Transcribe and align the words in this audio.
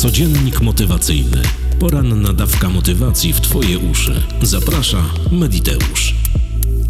Codziennik 0.00 0.60
motywacyjny. 0.60 1.42
Poranna 1.80 2.32
dawka 2.32 2.68
motywacji 2.68 3.32
w 3.32 3.40
Twoje 3.40 3.78
uszy. 3.78 4.22
Zaprasza 4.42 5.04
Mediteusz. 5.32 6.14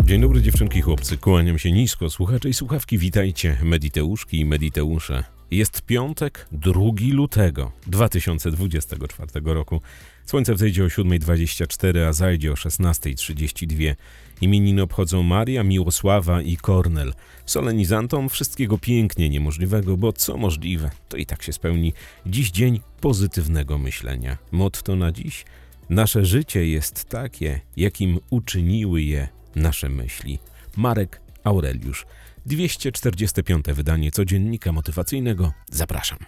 Dzień 0.04 0.20
dobry 0.20 0.42
dziewczynki 0.42 0.80
chłopcy, 0.80 1.18
kłaniam 1.18 1.58
się 1.58 1.72
nisko, 1.72 2.10
słuchacze 2.10 2.48
i 2.48 2.54
słuchawki, 2.54 2.98
witajcie, 2.98 3.56
Mediteuszki 3.62 4.40
i 4.40 4.44
Mediteusze. 4.44 5.24
Jest 5.50 5.82
piątek, 5.82 6.46
2 6.52 6.72
lutego 7.12 7.72
2024 7.86 9.30
roku. 9.44 9.80
Słońce 10.26 10.54
wzejdzie 10.54 10.84
o 10.84 10.86
7.24, 10.86 11.98
a 12.08 12.12
zajdzie 12.12 12.52
o 12.52 12.54
16.32. 12.54 13.94
Imieniny 14.40 14.82
obchodzą 14.82 15.22
Maria, 15.22 15.64
Miłosława 15.64 16.42
i 16.42 16.56
Kornel. 16.56 17.14
Solenizantom 17.46 18.28
wszystkiego 18.28 18.78
pięknie 18.78 19.28
niemożliwego, 19.28 19.96
bo 19.96 20.12
co 20.12 20.36
możliwe, 20.36 20.90
to 21.08 21.16
i 21.16 21.26
tak 21.26 21.42
się 21.42 21.52
spełni. 21.52 21.92
Dziś 22.26 22.50
dzień 22.50 22.80
pozytywnego 23.00 23.78
myślenia. 23.78 24.38
Motto 24.52 24.96
na 24.96 25.12
dziś? 25.12 25.44
Nasze 25.90 26.24
życie 26.24 26.66
jest 26.66 27.04
takie, 27.04 27.60
jakim 27.76 28.18
uczyniły 28.30 29.02
je 29.02 29.28
nasze 29.54 29.88
myśli. 29.88 30.38
Marek 30.76 31.20
Aureliusz. 31.44 32.06
245. 32.46 33.64
wydanie 33.66 34.10
codziennika 34.10 34.72
motywacyjnego. 34.72 35.52
Zapraszam. 35.70 36.18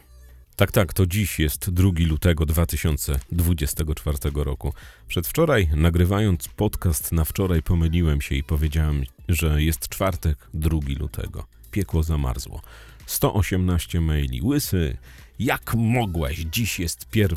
Tak, 0.56 0.73
tak, 0.73 0.92
to 0.92 1.06
dziś 1.06 1.38
jest 1.38 1.70
2 1.70 1.91
lutego 2.06 2.47
2024 2.47 4.19
roku. 4.34 4.73
Przedwczoraj, 5.09 5.69
nagrywając 5.77 6.48
podcast 6.48 7.12
na 7.12 7.25
wczoraj, 7.25 7.62
pomyliłem 7.62 8.20
się 8.20 8.34
i 8.34 8.42
powiedziałem, 8.42 9.05
że 9.28 9.62
jest 9.62 9.88
czwartek, 9.88 10.38
2 10.55 10.78
lutego. 10.98 11.47
Piekło 11.70 12.02
zamarzło. 12.02 12.61
118 13.06 14.01
maili. 14.01 14.42
Łysy, 14.42 14.97
jak 15.38 15.75
mogłeś? 15.75 16.38
Dziś 16.38 16.80
jest 16.80 17.16
1 17.16 17.37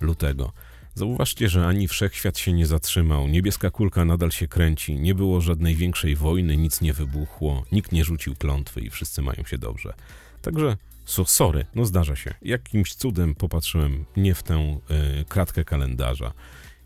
lutego. 0.00 0.52
Zauważcie, 0.94 1.48
że 1.48 1.66
ani 1.66 1.88
wszechświat 1.88 2.38
się 2.38 2.52
nie 2.52 2.66
zatrzymał, 2.66 3.28
niebieska 3.28 3.70
kulka 3.70 4.04
nadal 4.04 4.30
się 4.30 4.48
kręci, 4.48 4.94
nie 4.94 5.14
było 5.14 5.40
żadnej 5.40 5.74
większej 5.74 6.16
wojny, 6.16 6.56
nic 6.56 6.80
nie 6.80 6.92
wybuchło, 6.92 7.64
nikt 7.72 7.92
nie 7.92 8.04
rzucił 8.04 8.34
klątwy 8.34 8.80
i 8.80 8.90
wszyscy 8.90 9.22
mają 9.22 9.44
się 9.44 9.58
dobrze. 9.58 9.94
Także 10.42 10.76
so, 11.04 11.24
sorry, 11.24 11.66
no 11.74 11.84
zdarza 11.84 12.16
się. 12.16 12.34
Jakimś 12.42 12.94
cudem 12.94 13.34
popatrzyłem 13.34 14.04
nie 14.16 14.34
w 14.34 14.42
tę 14.42 14.78
y, 15.20 15.24
kratkę 15.24 15.64
kalendarza 15.64 16.32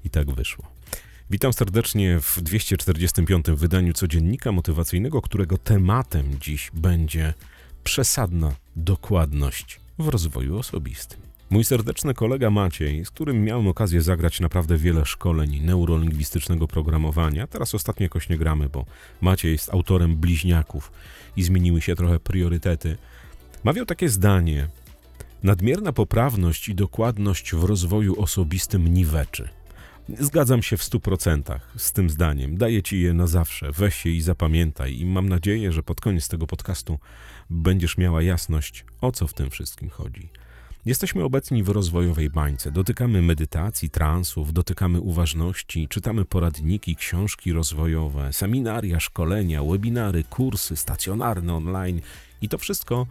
i 0.05 0.11
tak 0.11 0.31
wyszło. 0.31 0.65
Witam 1.31 1.53
serdecznie 1.53 2.21
w 2.21 2.41
245. 2.41 3.47
wydaniu 3.47 3.93
codziennika 3.93 4.53
motywacyjnego, 4.53 5.23
którego 5.23 5.59
tematem 5.59 6.41
dziś 6.41 6.71
będzie 6.75 7.35
przesadna 7.85 8.55
dokładność 8.77 9.81
w 9.99 10.09
rozwoju 10.09 10.59
osobistym. 10.59 11.21
Mój 11.51 11.65
serdeczny 11.65 12.15
kolega 12.15 12.51
Maciej, 12.51 13.05
z 13.05 13.11
którym 13.11 13.45
miałem 13.45 13.69
okazję 13.69 14.03
zagrać 14.03 14.41
naprawdę 14.41 14.77
wiele 14.77 15.07
szkoleń 15.07 15.61
neurolingwistycznego 15.61 16.69
programowania, 16.69 17.47
teraz 17.47 17.75
ostatnio 17.75 18.05
jakoś 18.05 18.29
nie 18.29 18.39
gramy, 18.39 18.69
bo 18.69 18.85
Maciej 19.21 19.53
jest 19.53 19.75
autorem 19.75 20.17
bliźniaków 20.17 20.93
i 21.37 21.43
zmieniły 21.43 21.81
się 21.81 21.97
trochę 21.97 22.21
priorytety, 22.21 22.97
mawiał 23.69 23.87
takie 23.87 24.09
zdanie: 24.09 24.69
Nadmierna 25.43 25.93
poprawność 25.93 26.69
i 26.69 26.75
dokładność 26.75 27.55
w 27.55 27.65
rozwoju 27.65 28.23
osobistym 28.23 28.95
niweczy. 28.95 29.49
Zgadzam 30.19 30.63
się 30.63 30.77
w 30.77 30.83
stu 30.83 31.01
procentach 31.01 31.73
z 31.77 31.93
tym 31.93 32.11
zdaniem. 32.11 32.57
Daję 32.57 32.83
ci 32.83 33.01
je 33.01 33.13
na 33.15 33.27
zawsze. 33.27 33.73
Weź 33.73 34.05
je 34.05 34.13
i 34.13 34.21
zapamiętaj. 34.21 34.99
I 34.99 35.07
mam 35.07 35.29
nadzieję, 35.29 35.73
że 35.73 35.83
pod 35.83 36.01
koniec 36.01 36.29
tego 36.29 36.47
podcastu 36.47 36.99
będziesz 37.51 37.99
miała 37.99 38.23
jasność, 38.23 38.85
o 39.01 39.13
co 39.13 39.27
w 39.27 39.35
tym 39.35 39.51
wszystkim 39.51 39.91
chodzi. 39.91 40.29
Jesteśmy 40.87 41.25
obecni 41.25 41.63
w 41.63 41.69
rozwojowej 41.69 42.31
bańce. 42.31 42.73
Dotykamy 42.73 43.23
medytacji, 43.23 43.91
transów, 43.91 44.53
dotykamy 44.53 45.01
uważności, 45.01 45.89
czytamy 45.89 46.25
poradniki, 46.25 46.97
książki 46.97 47.53
rozwojowe, 47.53 48.33
seminaria, 48.33 49.01
szkolenia, 49.01 49.65
webinary, 49.65 50.25
kursy 50.25 50.77
stacjonarne 50.77 51.55
online 51.55 52.01
i 52.43 52.49
to 52.49 52.59
wszystko, 52.59 53.07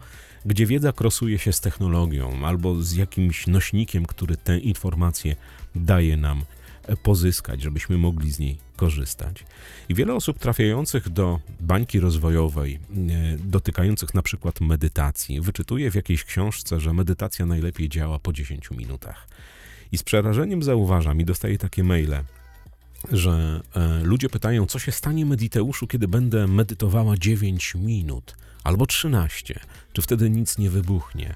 gdzie 0.46 0.66
wiedza 0.66 0.92
krosuje 0.92 1.38
się 1.38 1.52
z 1.52 1.60
technologią 1.60 2.46
albo 2.46 2.82
z 2.82 2.92
jakimś 2.92 3.46
nośnikiem, 3.46 4.06
który 4.06 4.36
tę 4.36 4.58
informację 4.58 5.36
daje 5.74 6.16
nam 6.16 6.42
pozyskać, 6.96 7.62
żebyśmy 7.62 7.98
mogli 7.98 8.32
z 8.32 8.38
niej 8.38 8.58
korzystać. 8.76 9.44
I 9.88 9.94
wiele 9.94 10.14
osób 10.14 10.38
trafiających 10.38 11.08
do 11.08 11.40
bańki 11.60 12.00
rozwojowej, 12.00 12.74
e, 12.74 12.78
dotykających 13.38 14.14
na 14.14 14.22
przykład 14.22 14.60
medytacji, 14.60 15.40
wyczytuje 15.40 15.90
w 15.90 15.94
jakiejś 15.94 16.24
książce, 16.24 16.80
że 16.80 16.92
medytacja 16.92 17.46
najlepiej 17.46 17.88
działa 17.88 18.18
po 18.18 18.32
10 18.32 18.70
minutach. 18.70 19.28
I 19.92 19.98
z 19.98 20.02
przerażeniem 20.02 20.62
zauważam 20.62 21.20
i 21.20 21.24
dostaję 21.24 21.58
takie 21.58 21.84
maile, 21.84 22.24
że 23.12 23.60
e, 23.74 24.04
ludzie 24.04 24.28
pytają, 24.28 24.66
co 24.66 24.78
się 24.78 24.92
stanie 24.92 25.26
Mediteuszu, 25.26 25.86
kiedy 25.86 26.08
będę 26.08 26.46
medytowała 26.46 27.16
9 27.16 27.74
minut 27.74 28.36
albo 28.64 28.86
13, 28.86 29.60
czy 29.92 30.02
wtedy 30.02 30.30
nic 30.30 30.58
nie 30.58 30.70
wybuchnie. 30.70 31.34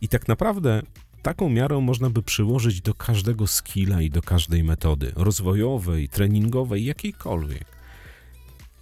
I 0.00 0.08
tak 0.08 0.28
naprawdę 0.28 0.82
Taką 1.22 1.48
miarą 1.48 1.80
można 1.80 2.10
by 2.10 2.22
przyłożyć 2.22 2.80
do 2.80 2.94
każdego 2.94 3.46
skilla 3.46 4.02
i 4.02 4.10
do 4.10 4.22
każdej 4.22 4.64
metody 4.64 5.12
rozwojowej, 5.16 6.08
treningowej, 6.08 6.84
jakiejkolwiek. 6.84 7.64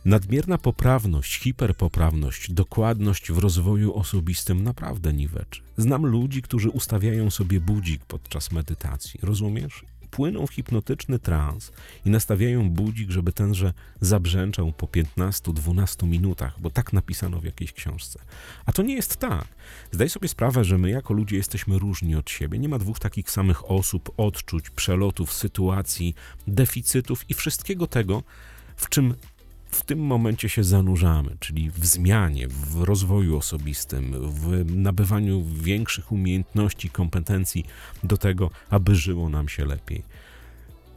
Nadmierna 0.04 0.58
poprawność, 0.58 1.38
hiperpoprawność, 1.38 2.52
dokładność 2.52 3.32
w 3.32 3.38
rozwoju 3.38 3.94
osobistym 3.94 4.62
naprawdę 4.62 5.12
niweczy. 5.12 5.62
Znam 5.76 6.06
ludzi, 6.06 6.42
którzy 6.42 6.70
ustawiają 6.70 7.30
sobie 7.30 7.60
budzik 7.60 8.04
podczas 8.04 8.52
medytacji, 8.52 9.20
rozumiesz? 9.22 9.84
Płyną 10.10 10.46
w 10.46 10.50
hipnotyczny 10.50 11.18
trans 11.18 11.72
i 12.04 12.10
nastawiają 12.10 12.70
budzik, 12.70 13.10
żeby 13.10 13.32
tenże 13.32 13.72
zabrzęczał 14.00 14.72
po 14.72 14.86
15-12 14.86 16.06
minutach, 16.06 16.60
bo 16.60 16.70
tak 16.70 16.92
napisano 16.92 17.40
w 17.40 17.44
jakiejś 17.44 17.72
książce. 17.72 18.20
A 18.66 18.72
to 18.72 18.82
nie 18.82 18.94
jest 18.94 19.16
tak. 19.16 19.48
Zdaj 19.92 20.10
sobie 20.10 20.28
sprawę, 20.28 20.64
że 20.64 20.78
my 20.78 20.90
jako 20.90 21.14
ludzie 21.14 21.36
jesteśmy 21.36 21.78
różni 21.78 22.16
od 22.16 22.30
siebie. 22.30 22.58
Nie 22.58 22.68
ma 22.68 22.78
dwóch 22.78 22.98
takich 22.98 23.30
samych 23.30 23.70
osób, 23.70 24.10
odczuć, 24.16 24.70
przelotów, 24.70 25.32
sytuacji, 25.32 26.14
deficytów 26.46 27.30
i 27.30 27.34
wszystkiego 27.34 27.86
tego, 27.86 28.22
w 28.76 28.88
czym 28.88 29.14
w 29.70 29.84
tym 29.84 29.98
momencie 29.98 30.48
się 30.48 30.64
zanurzamy, 30.64 31.36
czyli 31.40 31.70
w 31.70 31.86
zmianie, 31.86 32.48
w 32.48 32.82
rozwoju 32.82 33.36
osobistym, 33.36 34.30
w 34.30 34.72
nabywaniu 34.76 35.44
większych 35.44 36.12
umiejętności, 36.12 36.90
kompetencji 36.90 37.64
do 38.04 38.16
tego, 38.16 38.50
aby 38.70 38.94
żyło 38.94 39.28
nam 39.28 39.48
się 39.48 39.64
lepiej. 39.64 40.02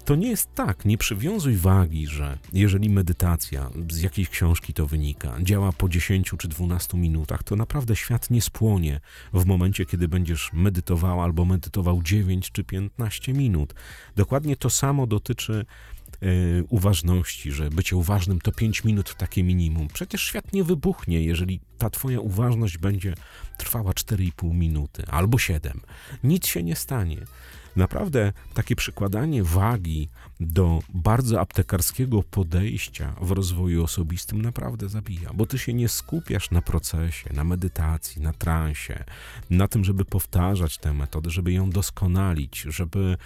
To 0.06 0.16
nie 0.16 0.30
jest 0.30 0.56
tak, 0.56 0.86
nie 0.86 0.98
przywiązuj 0.98 1.56
wagi, 1.56 2.08
że 2.08 2.38
jeżeli 2.54 2.90
medytacja, 2.90 3.70
z 3.90 4.02
jakiejś 4.02 4.30
książki 4.30 4.74
to 4.74 4.88
wynika, 4.88 5.38
działa 5.42 5.72
po 5.72 5.90
10 5.90 6.34
czy 6.38 6.48
12 6.48 6.98
minutach, 6.98 7.44
to 7.44 7.56
naprawdę 7.56 7.96
świat 7.96 8.30
nie 8.30 8.42
spłonie 8.42 9.00
w 9.34 9.46
momencie, 9.46 9.86
kiedy 9.86 10.08
będziesz 10.08 10.54
medytowała 10.54 11.24
albo 11.24 11.46
medytował 11.46 12.04
9 12.04 12.52
czy 12.52 12.64
15 12.64 13.34
minut. 13.34 13.74
Dokładnie 14.16 14.56
to 14.56 14.70
samo 14.70 15.08
dotyczy 15.08 15.66
uważności, 16.70 17.52
że 17.52 17.70
bycie 17.70 17.96
uważnym 17.96 18.42
to 18.42 18.52
5 18.52 18.84
minut 18.84 19.16
takie 19.16 19.44
minimum. 19.44 19.88
Przecież 19.94 20.24
świat 20.24 20.54
nie 20.54 20.64
wybuchnie, 20.64 21.24
jeżeli 21.24 21.60
ta 21.78 21.90
twoja 21.90 22.20
uważność 22.20 22.78
będzie 22.78 23.14
trwała 23.58 23.92
4,5 23.92 24.54
minuty 24.54 25.04
albo 25.08 25.38
7. 25.38 25.82
Nic 26.24 26.48
się 26.48 26.64
nie 26.64 26.76
stanie. 26.76 27.26
Naprawdę 27.76 28.34
takie 28.54 28.76
przykładanie 28.76 29.44
wagi 29.44 30.10
do 30.40 30.80
bardzo 30.94 31.42
aptekarskiego 31.42 32.24
podejścia 32.24 33.16
w 33.22 33.32
rozwoju 33.32 33.84
osobistym 33.84 34.42
naprawdę 34.42 34.90
zabija, 34.90 35.34
bo 35.34 35.46
ty 35.46 35.58
się 35.58 35.74
nie 35.74 35.90
skupiasz 35.90 36.52
na 36.52 36.62
procesie, 36.62 37.34
na 37.34 37.44
medytacji, 37.44 38.22
na 38.22 38.34
transie, 38.34 39.04
na 39.50 39.68
tym, 39.68 39.84
żeby 39.84 40.06
powtarzać 40.06 40.78
tę 40.78 40.94
metodę, 40.94 41.30
żeby 41.30 41.54
ją 41.54 41.70
doskonalić, 41.70 42.62
żeby 42.62 43.18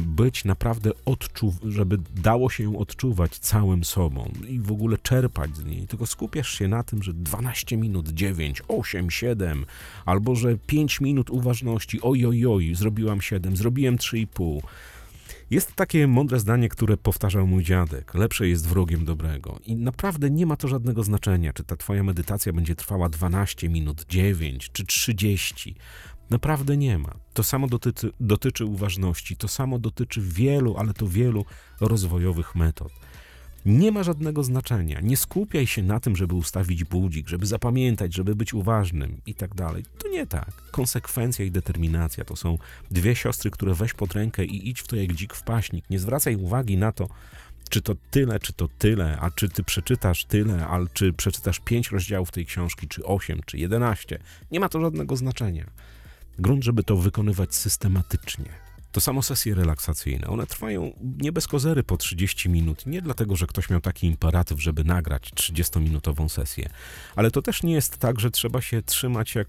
być 0.00 0.44
naprawdę 0.44 0.90
odczuw, 1.04 1.54
żeby 1.64 1.98
dało 2.16 2.50
się 2.50 2.64
ją 2.64 2.78
odczuwać 2.78 3.38
całym 3.38 3.84
sobą 3.84 4.32
i 4.48 4.60
w 4.60 4.72
ogóle 4.72 4.98
czerpać 4.98 5.56
z 5.56 5.64
niej, 5.64 5.86
tylko 5.86 6.06
skupiasz 6.06 6.58
się 6.58 6.68
na 6.68 6.82
tym, 6.82 7.02
że 7.02 7.12
12 7.12 7.76
minut, 7.76 8.08
9, 8.08 8.62
8, 8.68 9.10
7, 9.10 9.66
albo 10.04 10.34
że 10.34 10.56
5 10.66 11.00
minut 11.00 11.30
uważności, 11.30 12.00
oj, 12.02 12.26
oj, 12.26 12.46
oj, 12.46 12.74
zrobiłam 12.74 13.20
7, 13.20 13.56
zrobiłem 13.56 13.96
3,5, 13.96 14.60
jest 15.50 15.74
takie 15.74 16.06
mądre 16.06 16.40
zdanie, 16.40 16.68
które 16.68 16.96
powtarzał 16.96 17.46
mój 17.46 17.64
dziadek: 17.64 18.14
lepsze 18.14 18.48
jest 18.48 18.68
wrogiem 18.68 19.04
dobrego. 19.04 19.60
I 19.66 19.76
naprawdę 19.76 20.30
nie 20.30 20.46
ma 20.46 20.56
to 20.56 20.68
żadnego 20.68 21.02
znaczenia, 21.02 21.52
czy 21.52 21.64
ta 21.64 21.76
twoja 21.76 22.02
medytacja 22.02 22.52
będzie 22.52 22.74
trwała 22.74 23.08
12 23.08 23.68
minut, 23.68 24.04
9 24.08 24.70
czy 24.72 24.86
30. 24.86 25.74
Naprawdę 26.32 26.76
nie 26.76 26.98
ma. 26.98 27.14
To 27.34 27.42
samo 27.42 27.68
dotyczy, 27.68 28.12
dotyczy 28.20 28.64
uważności, 28.64 29.36
to 29.36 29.48
samo 29.48 29.78
dotyczy 29.78 30.20
wielu, 30.20 30.76
ale 30.76 30.94
to 30.94 31.08
wielu 31.08 31.44
rozwojowych 31.80 32.54
metod. 32.54 32.92
nie 33.66 33.92
ma 33.92 34.02
żadnego 34.02 34.44
znaczenia. 34.44 35.00
Nie 35.00 35.16
skupiaj 35.16 35.66
się 35.66 35.82
na 35.82 36.00
tym, 36.00 36.16
żeby 36.16 36.34
ustawić 36.34 36.84
budzik, 36.84 37.28
żeby 37.28 37.46
zapamiętać, 37.46 38.14
żeby 38.14 38.34
być 38.36 38.54
uważnym 38.54 39.20
i 39.26 39.34
tak 39.34 39.54
dalej. 39.54 39.84
To 39.98 40.08
nie 40.08 40.26
tak. 40.26 40.50
Konsekwencja 40.70 41.44
i 41.44 41.50
determinacja 41.50 42.24
to 42.24 42.36
są 42.36 42.58
dwie 42.90 43.14
siostry, 43.14 43.50
które 43.50 43.74
weź 43.74 43.94
pod 43.94 44.12
rękę 44.12 44.44
i 44.44 44.68
idź 44.68 44.80
w 44.80 44.86
to 44.86 44.96
jak 44.96 45.12
dzik 45.12 45.34
w 45.34 45.42
paśnik. 45.42 45.90
Nie 45.90 45.98
zwracaj 45.98 46.36
uwagi 46.36 46.76
na 46.76 46.92
to, 46.92 47.08
czy 47.68 47.82
to 47.82 47.94
tyle, 48.10 48.40
czy 48.40 48.52
to 48.52 48.68
tyle, 48.78 49.18
a 49.20 49.30
czy 49.30 49.48
ty 49.48 49.62
przeczytasz 49.64 50.24
tyle, 50.24 50.66
a 50.66 50.78
czy 50.92 51.12
przeczytasz 51.12 51.60
pięć 51.60 51.90
rozdziałów 51.90 52.30
tej 52.30 52.46
książki, 52.46 52.88
czy 52.88 53.04
osiem, 53.04 53.40
czy 53.46 53.58
jedenaście. 53.58 54.18
Nie 54.50 54.60
ma 54.60 54.68
to 54.68 54.80
żadnego 54.80 55.16
znaczenia. 55.16 55.70
Grunt, 56.38 56.64
żeby 56.64 56.84
to 56.84 56.96
wykonywać 56.96 57.54
systematycznie. 57.54 58.48
To 58.92 59.00
samo 59.00 59.22
sesje 59.22 59.54
relaksacyjne. 59.54 60.26
One 60.26 60.46
trwają 60.46 60.92
nie 61.00 61.32
bez 61.32 61.46
kozery 61.48 61.82
po 61.82 61.96
30 61.96 62.48
minut. 62.48 62.86
Nie 62.86 63.02
dlatego, 63.02 63.36
że 63.36 63.46
ktoś 63.46 63.70
miał 63.70 63.80
taki 63.80 64.06
imperatyw, 64.06 64.62
żeby 64.62 64.84
nagrać 64.84 65.30
30-minutową 65.34 66.28
sesję, 66.28 66.68
ale 67.16 67.30
to 67.30 67.42
też 67.42 67.62
nie 67.62 67.72
jest 67.72 67.98
tak, 67.98 68.20
że 68.20 68.30
trzeba 68.30 68.60
się 68.60 68.82
trzymać 68.82 69.34
jak 69.34 69.48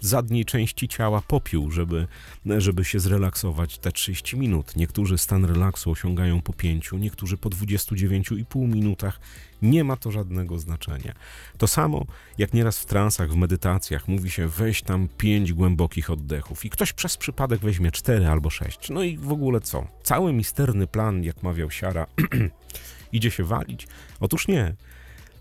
zadniej 0.00 0.44
części 0.44 0.88
ciała 0.88 1.22
popiół, 1.28 1.70
żeby, 1.70 2.06
żeby 2.46 2.84
się 2.84 3.00
zrelaksować 3.00 3.78
te 3.78 3.92
30 3.92 4.36
minut. 4.36 4.76
Niektórzy 4.76 5.18
stan 5.18 5.44
relaksu 5.44 5.90
osiągają 5.90 6.42
po 6.42 6.52
5, 6.52 6.90
niektórzy 6.92 7.36
po 7.36 7.50
29,5 7.50 8.68
minutach. 8.68 9.20
Nie 9.62 9.84
ma 9.84 9.96
to 9.96 10.10
żadnego 10.10 10.58
znaczenia. 10.58 11.14
To 11.58 11.66
samo 11.66 12.06
jak 12.38 12.54
nieraz 12.54 12.78
w 12.78 12.86
transach, 12.86 13.30
w 13.30 13.36
medytacjach 13.36 14.08
mówi 14.08 14.30
się 14.30 14.48
weź 14.48 14.82
tam 14.82 15.08
5 15.16 15.52
głębokich 15.52 16.10
oddechów 16.10 16.64
i 16.64 16.70
ktoś 16.70 16.92
przez 16.92 17.16
przypadek 17.16 17.60
weźmie 17.60 17.90
4 17.90 18.28
albo 18.28 18.50
6. 18.50 18.90
No 18.90 19.02
i 19.02 19.16
w 19.16 19.32
ogóle 19.32 19.60
co? 19.60 19.86
Cały 20.02 20.32
misterny 20.32 20.86
plan, 20.86 21.24
jak 21.24 21.42
mawiał 21.42 21.70
Siara, 21.70 22.06
idzie 23.12 23.30
się 23.30 23.44
walić? 23.44 23.86
Otóż 24.20 24.48
nie. 24.48 24.74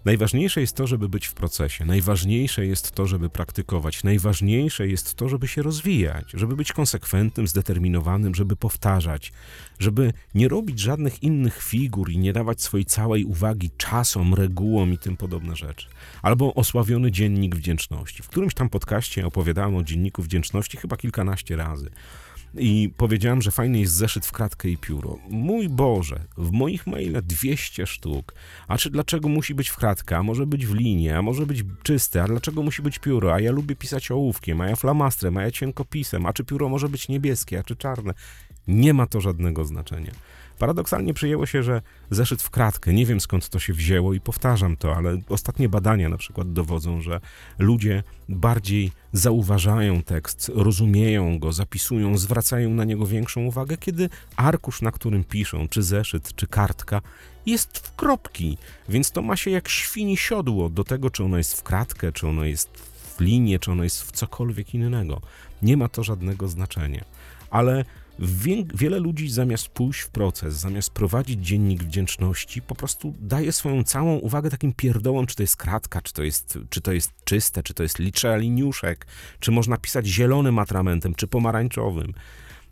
Najważniejsze 0.08 0.62
jest 0.62 0.76
to, 0.76 0.88
żeby 0.88 1.10
być 1.10 1.28
w 1.28 1.34
procesie. 1.34 1.86
Najważniejsze 1.86 2.66
jest 2.66 2.92
to, 2.92 3.08
żeby 3.08 3.30
praktykować. 3.30 4.04
Najważniejsze 4.04 4.88
jest 4.88 5.14
to, 5.14 5.30
żeby 5.30 5.48
się 5.48 5.62
rozwijać, 5.62 6.32
żeby 6.34 6.56
być 6.56 6.74
konsekwentnym, 6.74 7.48
zdeterminowanym, 7.48 8.36
żeby 8.36 8.56
powtarzać, 8.56 9.32
żeby 9.80 10.14
nie 10.36 10.48
robić 10.48 10.80
żadnych 10.80 11.24
innych 11.24 11.64
figur 11.64 12.10
i 12.12 12.18
nie 12.18 12.34
dawać 12.34 12.62
swojej 12.62 12.86
całej 12.86 13.26
uwagi 13.26 13.70
czasom, 13.78 14.34
regułom 14.34 14.94
i 14.94 14.98
tym 14.98 15.18
podobne 15.18 15.56
rzeczy. 15.56 15.88
Albo 16.22 16.54
osławiony 16.54 17.12
dziennik 17.12 17.56
wdzięczności. 17.56 18.24
W 18.24 18.28
którymś 18.28 18.54
tam 18.54 18.70
podcaście 18.70 19.26
opowiadałem 19.26 19.76
o 19.76 19.84
dzienniku 19.84 20.24
wdzięczności 20.24 20.78
chyba 20.78 20.98
kilkanaście 20.98 21.56
razy 21.56 21.90
i 22.60 22.94
powiedziałem, 22.98 23.42
że 23.42 23.52
fajny 23.52 23.80
jest 23.80 23.94
zeszyt 23.94 24.26
w 24.26 24.32
kratkę 24.32 24.70
i 24.70 24.78
pióro. 24.78 25.18
Mój 25.30 25.70
Boże, 25.70 26.20
w 26.38 26.52
moich 26.52 26.88
mailach 26.88 27.24
200 27.24 27.88
sztuk. 27.88 28.34
A 28.68 28.78
czy 28.78 28.90
dlaczego 28.90 29.30
musi 29.30 29.54
być 29.56 29.70
w 29.70 29.78
kratkę? 29.78 30.18
A 30.18 30.24
może 30.24 30.46
być 30.46 30.66
w 30.66 30.76
linie, 30.76 31.18
a 31.18 31.22
może 31.22 31.46
być 31.46 31.64
czyste, 31.84 32.24
a 32.24 32.28
dlaczego 32.28 32.64
musi 32.64 32.82
być 32.82 33.00
pióro? 33.00 33.34
A 33.34 33.40
ja 33.40 33.52
lubię 33.52 33.76
pisać 33.76 34.12
ołówkiem, 34.12 34.62
a 34.62 34.68
ja 34.70 34.76
flamastrem, 34.76 35.38
a 35.38 35.44
ja 35.44 35.52
cienkopisem, 35.52 36.26
a 36.26 36.34
czy 36.34 36.44
pióro 36.44 36.70
może 36.70 36.90
być 36.90 37.10
niebieskie, 37.10 37.60
a 37.60 37.64
czy 37.64 37.76
czarne? 37.76 38.14
Nie 38.68 38.94
ma 38.94 39.08
to 39.08 39.22
żadnego 39.22 39.66
znaczenia. 39.66 40.12
Paradoksalnie 40.60 41.14
przyjęło 41.14 41.46
się, 41.46 41.64
że 41.64 41.82
zeszyt 42.10 42.42
w 42.42 42.50
kratkę, 42.50 42.94
nie 42.94 43.06
wiem 43.06 43.22
skąd 43.22 43.50
to 43.50 43.60
się 43.60 43.74
wzięło 43.74 44.14
i 44.14 44.20
powtarzam 44.20 44.78
to, 44.78 44.96
ale 44.96 45.18
ostatnie 45.30 45.70
badania 45.70 46.10
na 46.10 46.18
przykład 46.18 46.54
dowodzą, 46.54 47.02
że 47.02 47.22
ludzie 47.60 48.04
bardziej 48.30 48.92
zauważają 49.14 50.04
tekst, 50.04 50.52
rozumieją 50.56 51.40
go, 51.40 51.52
zapisują, 51.52 52.18
zwracają 52.18 52.70
na 52.70 52.84
niego 52.84 53.06
większą 53.06 53.42
uwagę, 53.42 53.78
kiedy 53.78 54.10
arkusz, 54.36 54.82
na 54.82 54.92
którym 54.92 55.24
piszą, 55.24 55.68
czy 55.68 55.84
zeszyt, 55.84 56.36
czy 56.36 56.48
kartka, 56.48 57.02
jest 57.46 57.78
w 57.78 57.96
kropki, 57.96 58.58
więc 58.90 59.12
to 59.12 59.22
ma 59.22 59.36
się 59.36 59.52
jak 59.52 59.70
świni 59.70 60.18
siodło 60.18 60.70
do 60.70 60.84
tego, 60.84 61.10
czy 61.10 61.24
ono 61.24 61.38
jest 61.38 61.60
w 61.60 61.64
kratkę, 61.64 62.12
czy 62.12 62.28
ono 62.28 62.44
jest 62.44 62.70
w 63.18 63.20
linię, 63.20 63.60
czy 63.60 63.72
ono 63.72 63.84
jest 63.84 64.04
w 64.04 64.12
cokolwiek 64.12 64.74
innego. 64.74 65.22
Nie 65.62 65.78
ma 65.78 65.90
to 65.90 66.04
żadnego 66.04 66.48
znaczenia. 66.48 67.06
Ale 67.50 67.86
Wie, 68.20 68.64
wiele 68.74 69.00
ludzi 69.00 69.30
zamiast 69.30 69.70
pójść 69.70 70.00
w 70.00 70.10
proces, 70.10 70.54
zamiast 70.54 70.90
prowadzić 70.90 71.48
dziennik 71.48 71.84
wdzięczności, 71.84 72.62
po 72.62 72.76
prostu 72.76 73.14
daje 73.20 73.52
swoją 73.52 73.84
całą 73.84 74.18
uwagę 74.18 74.50
takim 74.50 74.74
pierdołom, 74.74 75.26
czy 75.26 75.36
to 75.36 75.44
jest 75.44 75.58
kratka, 75.58 76.02
czy 76.02 76.14
to 76.14 76.24
jest, 76.24 76.60
czy 76.70 76.82
to 76.82 76.92
jest 76.92 77.12
czyste, 77.24 77.64
czy 77.64 77.74
to 77.74 77.84
jest 77.84 78.00
liczę 78.00 78.40
liniuszek, 78.40 79.08
czy 79.40 79.52
można 79.52 79.78
pisać 79.78 80.08
zielonym 80.08 80.60
atramentem, 80.60 81.16
czy 81.16 81.28
pomarańczowym. 81.28 82.14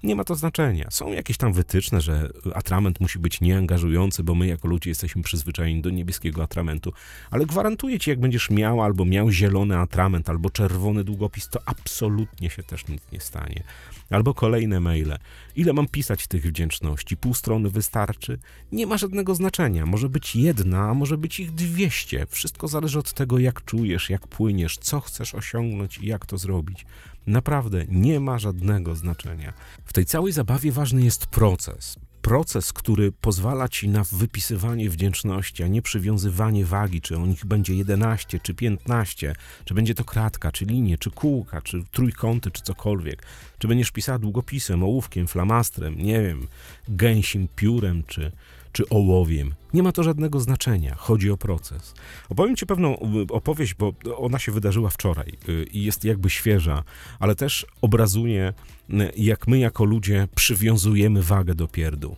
Nie 0.04 0.16
ma 0.16 0.24
to 0.24 0.36
znaczenia. 0.36 0.88
Są 0.92 1.12
jakieś 1.12 1.38
tam 1.38 1.54
wytyczne, 1.54 2.02
że 2.02 2.30
atrament 2.54 3.00
musi 3.00 3.20
być 3.20 3.42
nieangażujący, 3.42 4.24
bo 4.24 4.36
my 4.36 4.48
jako 4.48 4.68
ludzie 4.68 4.90
jesteśmy 4.90 5.24
przyzwyczajeni 5.24 5.82
do 5.82 5.90
niebieskiego 5.90 6.44
atramentu, 6.44 6.94
ale 7.32 7.46
gwarantuję 7.46 8.00
ci, 8.00 8.10
jak 8.10 8.20
będziesz 8.20 8.50
miał 8.50 8.82
albo 8.82 9.06
miał 9.06 9.32
zielony 9.32 9.78
atrament, 9.78 10.30
albo 10.30 10.50
czerwony 10.50 11.04
długopis, 11.04 11.50
to 11.50 11.60
absolutnie 11.66 12.50
się 12.50 12.64
też 12.64 12.88
nic 12.88 13.02
nie 13.12 13.20
stanie. 13.20 13.64
Albo 14.10 14.34
kolejne 14.34 14.80
maile. 14.80 15.18
Ile 15.56 15.74
mam 15.74 15.88
pisać 15.88 16.28
tych 16.28 16.44
wdzięczności? 16.44 17.18
Pół 17.18 17.34
strony 17.34 17.70
wystarczy? 17.70 18.40
Nie 18.72 18.88
ma 18.88 18.98
żadnego 18.98 19.36
znaczenia. 19.36 19.86
Może 19.86 20.10
być 20.10 20.36
jedna, 20.36 20.90
a 20.90 20.94
może 20.94 21.18
być 21.18 21.40
ich 21.40 21.52
dwieście. 21.52 22.26
Wszystko 22.30 22.68
zależy 22.68 23.00
od 23.00 23.14
tego, 23.14 23.40
jak 23.40 23.66
czujesz, 23.66 24.10
jak 24.10 24.28
płyniesz, 24.28 24.78
co 24.78 25.00
chcesz 25.00 25.36
osiągnąć 25.36 25.98
i 25.98 26.08
jak 26.08 26.26
to 26.26 26.38
zrobić. 26.38 26.86
Naprawdę 27.28 27.86
nie 27.90 28.20
ma 28.20 28.40
żadnego 28.40 28.96
znaczenia. 28.96 29.54
W 29.86 29.94
tej 29.94 30.06
całej 30.06 30.34
zabawie 30.34 30.72
ważny 30.72 31.02
jest 31.02 31.26
proces. 31.26 31.96
Proces, 32.26 32.74
który 32.74 33.12
pozwala 33.12 33.70
ci 33.70 33.90
na 33.90 34.04
wypisywanie 34.12 34.90
wdzięczności, 34.90 35.64
a 35.64 35.68
nie 35.68 35.82
przywiązywanie 35.82 36.66
wagi, 36.66 37.02
czy 37.02 37.18
o 37.18 37.26
nich 37.26 37.46
będzie 37.46 37.76
11 37.76 38.40
czy 38.40 38.54
15, 38.54 39.36
czy 39.66 39.74
będzie 39.74 39.96
to 39.96 40.04
kratka, 40.04 40.52
czy 40.52 40.66
linie, 40.66 40.98
czy 40.98 41.12
kółka, 41.12 41.62
czy 41.62 41.84
trójkąty, 41.92 42.52
czy 42.52 42.62
cokolwiek. 42.62 43.24
Czy 43.60 43.68
będziesz 43.68 43.92
pisała 43.92 44.20
długopisem, 44.20 44.84
ołówkiem, 44.84 45.28
flamastrem, 45.28 45.98
nie 45.98 46.22
wiem, 46.22 46.48
gęsim 46.88 47.48
piórem, 47.56 48.04
czy, 48.08 48.32
czy 48.76 48.90
ołowiem. 48.90 49.56
Nie 49.74 49.84
ma 49.84 49.92
to 49.92 50.04
żadnego 50.04 50.40
znaczenia. 50.40 50.96
Chodzi 50.96 51.32
o 51.32 51.38
proces. 51.38 51.94
Opowiem 52.30 52.56
Ci 52.56 52.66
pewną 52.66 52.98
opowieść, 53.30 53.74
bo 53.74 53.94
ona 54.18 54.40
się 54.40 54.52
wydarzyła 54.52 54.90
wczoraj 54.90 55.38
y, 55.50 55.64
i 55.64 55.84
jest 55.84 56.04
jakby 56.04 56.30
świeża, 56.30 56.84
ale 57.20 57.36
też 57.36 57.66
obrazuje, 57.82 58.54
y, 58.90 59.12
jak 59.18 59.48
my 59.48 59.60
jako 59.60 59.86
ludzie 59.86 60.28
przywiązujemy 60.36 61.24
wagę 61.24 61.56
do 61.56 61.68
pierdół. 61.68 62.16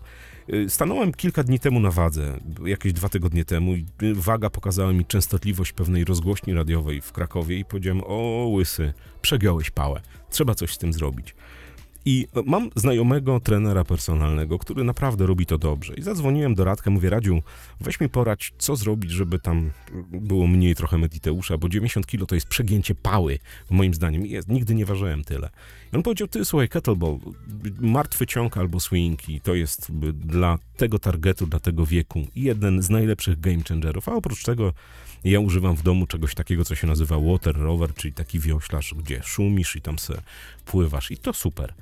Y, 0.54 0.70
stanąłem 0.70 1.14
kilka 1.14 1.44
dni 1.44 1.60
temu 1.60 1.80
na 1.80 1.92
wadze, 1.92 2.40
jakieś 2.66 2.94
dwa 2.94 3.10
tygodnie 3.10 3.46
temu, 3.46 3.76
i 3.76 3.86
waga 4.14 4.50
pokazała 4.50 4.94
mi 4.94 5.06
częstotliwość 5.06 5.72
pewnej 5.72 6.06
rozgłośni 6.06 6.54
radiowej 6.54 7.02
w 7.02 7.12
Krakowie 7.12 7.60
i 7.60 7.66
powiedziałem: 7.66 8.02
O, 8.06 8.48
łysy, 8.52 8.94
przegiąłeś 9.22 9.72
pałę, 9.72 10.02
trzeba 10.30 10.56
coś 10.56 10.74
z 10.74 10.78
tym 10.78 10.94
zrobić. 10.94 11.36
I 12.10 12.28
mam 12.46 12.70
znajomego 12.76 13.40
trenera 13.40 13.84
personalnego, 13.84 14.60
który 14.60 14.84
naprawdę 14.84 15.26
robi 15.26 15.46
to 15.46 15.58
dobrze. 15.58 15.94
I 15.94 16.02
zadzwoniłem 16.02 16.56
do 16.56 16.64
Radka, 16.64 16.92
mówię, 16.92 17.10
Radziu, 17.10 17.42
weź 17.82 18.00
mi 18.00 18.10
porać, 18.10 18.54
co 18.58 18.76
zrobić, 18.76 19.12
żeby 19.12 19.40
tam 19.40 19.72
było 20.12 20.48
mniej 20.48 20.76
trochę 20.76 20.98
mediteusza, 20.98 21.58
bo 21.58 21.70
90 21.70 22.08
kilo 22.08 22.26
to 22.26 22.36
jest 22.36 22.48
przegięcie 22.48 22.96
pały, 22.96 23.40
moim 23.70 23.94
zdaniem. 23.94 24.26
I 24.26 24.30
jest, 24.30 24.48
nigdy 24.48 24.76
nie 24.76 24.86
ważyłem 24.86 25.24
tyle. 25.24 25.50
I 25.94 25.96
on 25.96 26.04
powiedział, 26.04 26.28
ty 26.28 26.46
słuchaj, 26.46 26.70
kettlebell, 26.70 27.18
martwy 27.80 28.28
ciąg 28.28 28.58
albo 28.58 28.80
swing 28.80 29.30
i 29.30 29.42
to 29.42 29.56
jest 29.56 29.92
dla 30.14 30.58
tego 30.78 31.00
targetu, 31.00 31.48
dla 31.48 31.60
tego 31.60 31.86
wieku 31.86 32.28
jeden 32.36 32.82
z 32.82 32.90
najlepszych 32.90 33.40
game 33.40 33.64
changerów. 33.70 34.10
A 34.10 34.12
oprócz 34.12 34.44
tego 34.44 34.74
ja 35.24 35.40
używam 35.40 35.76
w 35.76 35.84
domu 35.84 36.08
czegoś 36.08 36.36
takiego, 36.36 36.66
co 36.66 36.76
się 36.76 36.88
nazywa 36.88 37.20
water 37.20 37.56
rower, 37.56 37.94
czyli 37.94 38.14
taki 38.14 38.40
wioślarz, 38.40 38.94
gdzie 38.94 39.22
szumisz 39.24 39.76
i 39.76 39.82
tam 39.82 40.00
se 40.00 40.22
pływasz 40.66 41.12
i 41.12 41.18
to 41.18 41.34
super. 41.34 41.74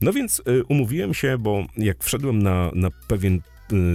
No 0.00 0.12
więc 0.12 0.42
y, 0.48 0.64
umówiłem 0.64 1.14
się, 1.14 1.38
bo 1.38 1.66
jak 1.76 2.04
wszedłem 2.04 2.42
na, 2.42 2.70
na 2.74 2.90
pewien 3.08 3.40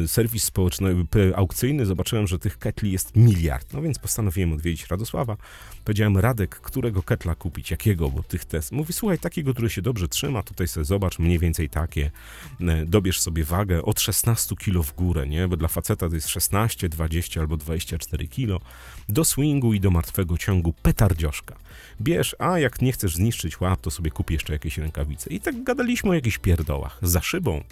serwis 0.08 0.44
społeczny, 0.44 0.96
aukcyjny, 1.36 1.86
zobaczyłem, 1.86 2.28
że 2.28 2.40
tych 2.40 2.58
ketli 2.58 2.92
jest 2.92 3.16
miliard. 3.16 3.74
No 3.74 3.82
więc 3.82 4.00
postanowiłem 4.00 4.54
odwiedzić 4.54 4.88
Radosława. 4.88 5.38
Powiedziałem, 5.86 6.18
Radek, 6.18 6.56
którego 6.56 7.04
ketla 7.04 7.36
kupić, 7.36 7.72
jakiego, 7.72 8.10
bo 8.10 8.24
tych 8.24 8.46
test. 8.46 8.72
Mówi, 8.72 8.94
słuchaj, 8.94 9.20
takiego, 9.20 9.54
który 9.54 9.70
się 9.70 9.82
dobrze 9.82 10.08
trzyma, 10.08 10.44
tutaj 10.44 10.68
sobie 10.68 10.86
zobacz, 10.86 11.20
mniej 11.20 11.40
więcej 11.40 11.70
takie. 11.70 12.12
E, 12.62 12.86
dobierz 12.86 13.22
sobie 13.22 13.44
wagę 13.44 13.82
od 13.82 14.00
16 14.00 14.56
kg 14.56 14.84
w 14.84 14.96
górę, 14.96 15.28
nie? 15.28 15.48
Bo 15.48 15.58
dla 15.58 15.68
faceta 15.68 16.10
to 16.10 16.16
jest 16.16 16.28
16, 16.28 16.90
20 16.90 17.40
albo 17.40 17.58
24 17.58 18.28
kg. 18.28 18.66
Do 19.10 19.25
swingu 19.25 19.74
i 19.74 19.80
do 19.80 19.92
martwego 19.92 20.38
ciągu 20.38 20.74
petardzioszka. 20.74 21.56
Bierz, 22.01 22.36
a 22.40 22.60
jak 22.60 22.82
nie 22.82 22.92
chcesz 22.92 23.16
zniszczyć 23.16 23.62
łap, 23.62 23.82
to 23.82 23.92
sobie 23.92 24.12
kup 24.12 24.32
jeszcze 24.32 24.54
jakieś 24.54 24.78
rękawice. 24.78 25.30
I 25.30 25.40
tak 25.40 25.63
gadaliśmy 25.63 26.10
o 26.10 26.13
jakichś 26.13 26.38
pierdołach. 26.38 27.00
Za 27.01 27.22
szybą 27.22 27.63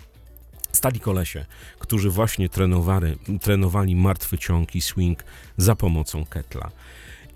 stali 0.71 0.99
kolesie, 0.99 1.45
którzy 1.79 2.09
właśnie 2.09 2.49
trenowali, 2.49 3.15
trenowali 3.41 3.95
martwy 3.95 4.37
ciąg 4.37 4.75
i 4.75 4.81
swing 4.81 5.23
za 5.57 5.75
pomocą 5.75 6.25
ketla. 6.25 6.71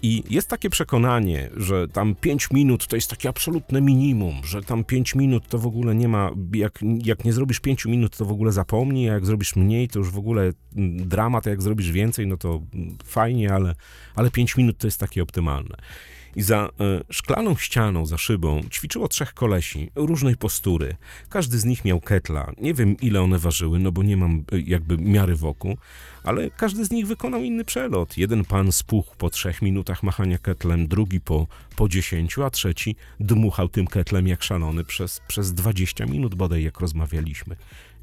I 0.05 0.23
jest 0.29 0.49
takie 0.49 0.69
przekonanie, 0.69 1.49
że 1.57 1.87
tam 1.87 2.15
5 2.15 2.51
minut 2.51 2.87
to 2.87 2.95
jest 2.95 3.09
takie 3.09 3.29
absolutne 3.29 3.81
minimum, 3.81 4.41
że 4.43 4.61
tam 4.61 4.83
5 4.83 5.15
minut 5.15 5.47
to 5.47 5.59
w 5.59 5.67
ogóle 5.67 5.95
nie 5.95 6.07
ma, 6.07 6.31
jak, 6.53 6.79
jak 7.03 7.25
nie 7.25 7.33
zrobisz 7.33 7.59
5 7.59 7.85
minut, 7.85 8.17
to 8.17 8.25
w 8.25 8.31
ogóle 8.31 8.51
zapomnij, 8.51 9.09
a 9.09 9.13
jak 9.13 9.25
zrobisz 9.25 9.55
mniej, 9.55 9.87
to 9.87 9.99
już 9.99 10.11
w 10.11 10.17
ogóle 10.17 10.41
mm, 10.75 11.07
dramat, 11.07 11.47
a 11.47 11.49
jak 11.49 11.61
zrobisz 11.61 11.91
więcej, 11.91 12.27
no 12.27 12.37
to 12.37 12.61
mm, 12.73 12.97
fajnie, 13.05 13.53
ale, 13.53 13.75
ale 14.15 14.31
5 14.31 14.57
minut 14.57 14.77
to 14.77 14.87
jest 14.87 14.99
takie 14.99 15.23
optymalne. 15.23 15.75
I 16.35 16.41
za 16.41 16.69
e, 16.79 17.03
szklaną 17.09 17.55
ścianą, 17.55 18.05
za 18.05 18.17
szybą, 18.17 18.61
ćwiczyło 18.71 19.07
trzech 19.07 19.33
kolesi 19.33 19.89
różnej 19.95 20.37
postury. 20.37 20.95
Każdy 21.29 21.59
z 21.59 21.65
nich 21.65 21.85
miał 21.85 22.01
ketla. 22.01 22.51
Nie 22.57 22.73
wiem, 22.73 22.97
ile 23.01 23.21
one 23.21 23.37
ważyły, 23.37 23.79
no 23.79 23.91
bo 23.91 24.03
nie 24.03 24.17
mam 24.17 24.43
e, 24.51 24.59
jakby 24.59 24.97
miary 24.97 25.35
wokół, 25.35 25.77
ale 26.23 26.49
każdy 26.49 26.85
z 26.85 26.91
nich 26.91 27.07
wykonał 27.07 27.41
inny 27.41 27.65
przelot. 27.65 28.17
Jeden 28.17 28.45
pan 28.45 28.71
spuchł 28.71 29.15
po 29.17 29.29
trzech 29.29 29.61
minutach 29.61 30.03
machania 30.03 30.37
ketlem, 30.37 30.87
drugi 30.87 31.21
po, 31.21 31.47
po 31.75 31.89
dziesięciu, 31.89 32.43
a 32.43 32.49
trzeci 32.49 32.95
dmuchał 33.19 33.69
tym 33.69 33.87
ketlem 33.87 34.27
jak 34.27 34.43
szalony 34.43 34.83
przez, 34.83 35.21
przez 35.27 35.53
20 35.53 36.05
minut 36.05 36.35
bodaj, 36.35 36.63
jak 36.63 36.79
rozmawialiśmy. 36.79 37.55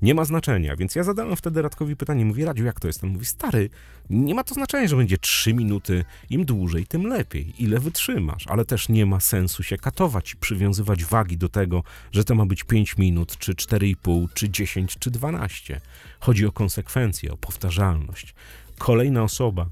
Nie 0.03 0.15
ma 0.15 0.25
znaczenia, 0.25 0.77
więc 0.77 0.95
ja 0.95 1.03
zadałem 1.03 1.37
wtedy 1.37 1.63
Radkowi 1.63 1.97
pytanie, 1.97 2.25
mówię, 2.25 2.45
Radziu, 2.45 2.65
jak 2.65 2.81
to 2.81 2.87
jest? 2.87 3.05
On 3.05 3.11
mówi, 3.11 3.25
stary, 3.25 3.71
nie 4.11 4.35
ma 4.35 4.45
to 4.45 4.55
znaczenia, 4.55 4.89
że 4.89 4.97
będzie 4.97 5.19
3 5.19 5.55
minuty, 5.55 6.05
im 6.31 6.45
dłużej, 6.45 6.87
tym 6.87 7.07
lepiej, 7.07 7.55
ile 7.59 7.81
wytrzymasz, 7.81 8.47
ale 8.47 8.65
też 8.65 8.89
nie 8.89 9.07
ma 9.07 9.21
sensu 9.21 9.63
się 9.63 9.77
katować 9.77 10.33
i 10.33 10.37
przywiązywać 10.37 11.05
wagi 11.05 11.37
do 11.37 11.49
tego, 11.49 11.83
że 12.13 12.25
to 12.25 12.35
ma 12.35 12.47
być 12.47 12.65
5 12.65 12.97
minut, 12.97 13.39
czy 13.39 13.55
4,5, 13.55 14.29
czy 14.35 14.51
10, 14.51 14.97
czy 14.99 15.11
12. 15.11 15.81
Chodzi 16.21 16.47
o 16.47 16.53
konsekwencje, 16.53 17.33
o 17.33 17.37
powtarzalność. 17.37 18.35
Kolejna 18.79 19.23
osoba 19.23 19.67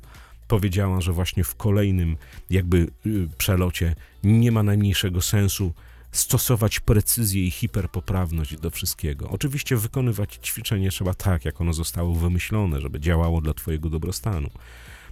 powiedziała, 0.48 1.00
że 1.00 1.12
właśnie 1.12 1.44
w 1.44 1.54
kolejnym 1.54 2.16
jakby 2.50 2.76
y, 3.06 3.28
przelocie 3.38 3.94
nie 4.24 4.52
ma 4.52 4.62
najmniejszego 4.62 5.22
sensu 5.22 5.72
stosować 6.12 6.80
precyzję 6.80 7.46
i 7.46 7.50
hiperpoprawność 7.50 8.56
do 8.56 8.70
wszystkiego. 8.70 9.30
Oczywiście 9.30 9.76
wykonywać 9.76 10.38
ćwiczenie 10.42 10.90
trzeba 10.90 11.14
tak, 11.14 11.44
jak 11.44 11.60
ono 11.60 11.72
zostało 11.72 12.14
wymyślone, 12.14 12.80
żeby 12.80 13.00
działało 13.00 13.40
dla 13.40 13.54
Twojego 13.54 13.90
dobrostanu. 13.90 14.50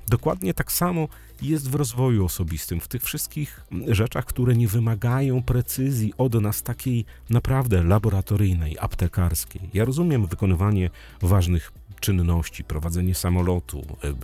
Dokładnie 0.09 0.55
tak 0.55 0.73
samo 0.73 1.09
jest 1.43 1.71
w 1.71 1.75
rozwoju 1.75 2.25
osobistym, 2.25 2.81
w 2.81 2.89
tych 2.89 3.03
wszystkich 3.03 3.61
rzeczach, 3.89 4.25
które 4.25 4.57
nie 4.57 4.69
wymagają 4.69 5.43
precyzji 5.43 6.13
od 6.19 6.35
nas 6.35 6.63
takiej 6.63 7.05
naprawdę 7.31 7.85
laboratoryjnej, 7.85 8.77
aptekarskiej. 8.81 9.71
Ja 9.75 9.85
rozumiem 9.85 10.27
wykonywanie 10.27 10.91
ważnych 11.23 11.73
czynności, 12.01 12.65
prowadzenie 12.65 13.15
samolotu, 13.15 13.87
e, 14.05 14.15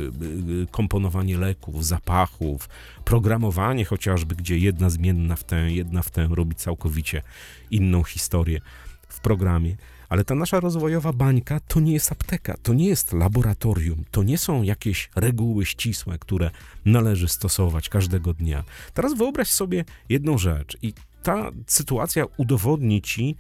komponowanie 0.71 1.39
leków, 1.39 1.87
zapachów, 1.87 2.69
programowanie 3.05 3.85
chociażby, 3.85 4.35
gdzie 4.35 4.59
jedna 4.59 4.91
zmienna 4.91 5.37
w 5.37 5.45
tę, 5.45 5.73
jedna 5.73 6.03
w 6.03 6.11
tę 6.11 6.29
robi 6.31 6.55
całkowicie 6.55 7.23
inną 7.71 8.03
historię 8.03 8.61
w 9.09 9.21
programie. 9.21 9.77
Ale 10.09 10.25
ta 10.25 10.35
nasza 10.35 10.61
rozwojowa 10.61 11.13
bańka 11.13 11.61
to 11.61 11.81
nie 11.81 11.93
jest 11.93 12.13
apteka, 12.13 12.57
to 12.63 12.75
nie 12.75 12.89
jest 12.89 13.13
laboratorium, 13.13 14.05
to 14.11 14.23
nie 14.23 14.39
są 14.39 14.63
jakieś 14.63 15.11
reguły 15.17 15.67
ścisłe, 15.67 16.19
które 16.19 16.51
należy 16.85 17.29
stosować 17.29 17.89
każdego 17.89 18.35
dnia. 18.35 18.65
Teraz 18.95 19.15
wyobraź 19.15 19.49
sobie 19.49 19.85
jedną 20.09 20.39
rzecz 20.39 20.79
i 20.83 20.95
ta 21.23 21.51
sytuacja 21.67 22.25
udowodni 22.37 23.03
ci, 23.03 23.37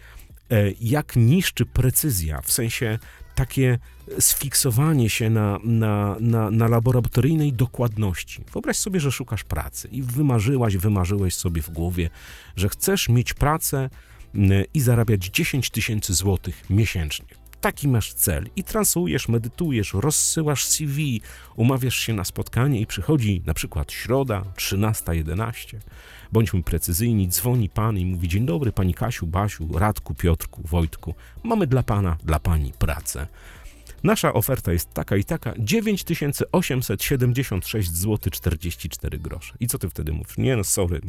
e, 0.50 0.70
jak 0.80 1.16
niszczy 1.16 1.66
precyzja, 1.66 2.40
w 2.40 2.52
sensie 2.52 2.98
takie 3.34 3.78
sfiksowanie 4.18 5.10
się 5.10 5.30
na, 5.30 5.58
na, 5.64 6.16
na, 6.20 6.50
na 6.50 6.68
laboratoryjnej 6.68 7.52
dokładności. 7.52 8.44
Wyobraź 8.52 8.76
sobie, 8.76 9.00
że 9.00 9.12
szukasz 9.12 9.44
pracy 9.44 9.88
i 9.88 10.02
wymarzyłaś, 10.02 10.76
wymarzyłeś 10.76 11.34
sobie 11.34 11.62
w 11.62 11.70
głowie, 11.70 12.10
że 12.56 12.68
chcesz 12.68 13.08
mieć 13.08 13.34
pracę 13.34 13.90
m, 14.34 14.50
i 14.74 14.80
zarabiać 14.80 15.24
10 15.24 15.70
tysięcy 15.70 16.14
złotych 16.14 16.70
miesięcznie. 16.70 17.41
Taki 17.62 17.88
masz 17.88 18.14
cel 18.14 18.49
i 18.57 18.64
transujesz, 18.64 19.28
medytujesz, 19.28 19.95
rozsyłasz 19.95 20.66
CV, 20.66 21.21
umawiasz 21.57 21.97
się 21.97 22.14
na 22.14 22.25
spotkanie 22.25 22.81
i 22.81 22.87
przychodzi 22.87 23.42
na 23.47 23.54
przykład 23.54 23.92
środa, 23.92 24.42
13.11. 24.57 25.76
Bądźmy 26.33 26.62
precyzyjni, 26.62 27.28
dzwoni 27.28 27.69
pan 27.69 27.99
i 27.99 28.07
mówi: 28.07 28.28
Dzień 28.28 28.47
dobry, 28.47 28.73
pani 28.73 28.95
Kasiu, 28.95 29.26
Basiu, 29.26 29.78
Radku, 29.78 30.14
Piotrku, 30.14 30.62
Wojtku. 30.64 31.14
Mamy 31.42 31.66
dla 31.66 31.83
pana, 31.83 32.16
dla 32.25 32.40
pani 32.40 32.73
pracę. 32.78 33.26
Nasza 34.02 34.33
oferta 34.33 34.73
jest 34.73 34.95
taka 34.95 35.16
i 35.16 35.25
taka 35.25 35.54
9876 35.59 37.92
zł 37.92 38.31
44 38.31 39.19
grosze. 39.19 39.54
I 39.61 39.66
co 39.66 39.78
ty 39.78 39.90
wtedy 39.90 40.12
mówisz? 40.12 40.38
Nie 40.38 40.57
no, 40.57 40.64
sorry, 40.64 41.00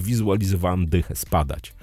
wizualizowałem 0.00 0.88
dychę 0.88 1.16
spadać. 1.16 1.74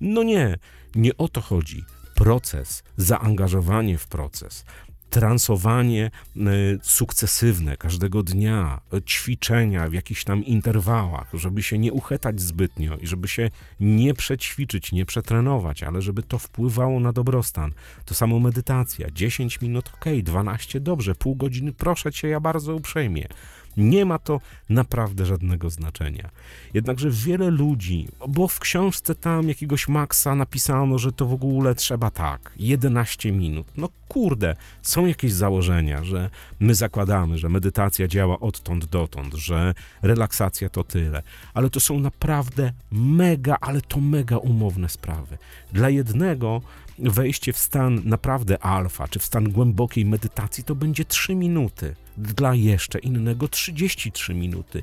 No 0.00 0.22
nie, 0.22 0.58
nie 0.94 1.16
o 1.16 1.28
to 1.28 1.40
chodzi. 1.40 1.84
Proces, 2.18 2.82
zaangażowanie 2.96 3.98
w 3.98 4.06
proces, 4.06 4.64
transowanie 5.10 6.10
y, 6.36 6.40
sukcesywne 6.82 7.76
każdego 7.76 8.22
dnia, 8.22 8.80
y, 8.94 9.02
ćwiczenia 9.02 9.88
w 9.88 9.92
jakichś 9.92 10.24
tam 10.24 10.44
interwałach, 10.44 11.30
żeby 11.34 11.62
się 11.62 11.78
nie 11.78 11.92
uchetać 11.92 12.40
zbytnio 12.40 12.96
i 12.96 13.06
żeby 13.06 13.28
się 13.28 13.50
nie 13.80 14.14
przećwiczyć, 14.14 14.92
nie 14.92 15.06
przetrenować, 15.06 15.82
ale 15.82 16.02
żeby 16.02 16.22
to 16.22 16.38
wpływało 16.38 17.00
na 17.00 17.12
dobrostan. 17.12 17.72
To 18.04 18.14
samo 18.14 18.40
medytacja. 18.40 19.10
10 19.12 19.60
minut 19.60 19.90
ok, 19.94 20.04
12 20.22 20.80
dobrze, 20.80 21.14
pół 21.14 21.36
godziny 21.36 21.72
proszę 21.72 22.12
cię, 22.12 22.28
ja 22.28 22.40
bardzo 22.40 22.74
uprzejmie. 22.74 23.28
Nie 23.76 24.04
ma 24.04 24.18
to 24.18 24.40
naprawdę 24.68 25.26
żadnego 25.26 25.70
znaczenia. 25.70 26.30
Jednakże 26.74 27.10
wiele 27.10 27.50
ludzi, 27.50 28.08
bo 28.28 28.48
w 28.48 28.60
książce 28.60 29.14
tam 29.14 29.48
jakiegoś 29.48 29.88
Maxa 29.88 30.34
napisano, 30.34 30.98
że 30.98 31.12
to 31.12 31.26
w 31.26 31.32
ogóle 31.32 31.74
trzeba 31.74 32.10
tak, 32.10 32.52
11 32.56 33.32
minut. 33.32 33.66
No 33.76 33.88
kurde, 34.08 34.56
są 34.82 35.06
jakieś 35.06 35.32
założenia, 35.32 36.04
że 36.04 36.30
my 36.60 36.74
zakładamy, 36.74 37.38
że 37.38 37.48
medytacja 37.48 38.08
działa 38.08 38.40
odtąd 38.40 38.84
dotąd, 38.84 39.34
że 39.34 39.74
relaksacja 40.02 40.68
to 40.68 40.84
tyle, 40.84 41.22
ale 41.54 41.70
to 41.70 41.80
są 41.80 42.00
naprawdę 42.00 42.72
mega, 42.92 43.56
ale 43.60 43.80
to 43.80 44.00
mega 44.00 44.36
umowne 44.36 44.88
sprawy. 44.88 45.38
Dla 45.72 45.90
jednego 45.90 46.62
wejście 46.98 47.52
w 47.52 47.58
stan 47.58 48.02
naprawdę 48.04 48.58
alfa, 48.58 49.08
czy 49.08 49.18
w 49.18 49.24
stan 49.24 49.52
głębokiej 49.52 50.04
medytacji 50.04 50.64
to 50.64 50.74
będzie 50.74 51.04
3 51.04 51.34
minuty, 51.34 51.96
dla 52.16 52.54
jeszcze 52.54 52.98
innego 52.98 53.48
33 53.48 54.34
minuty. 54.34 54.82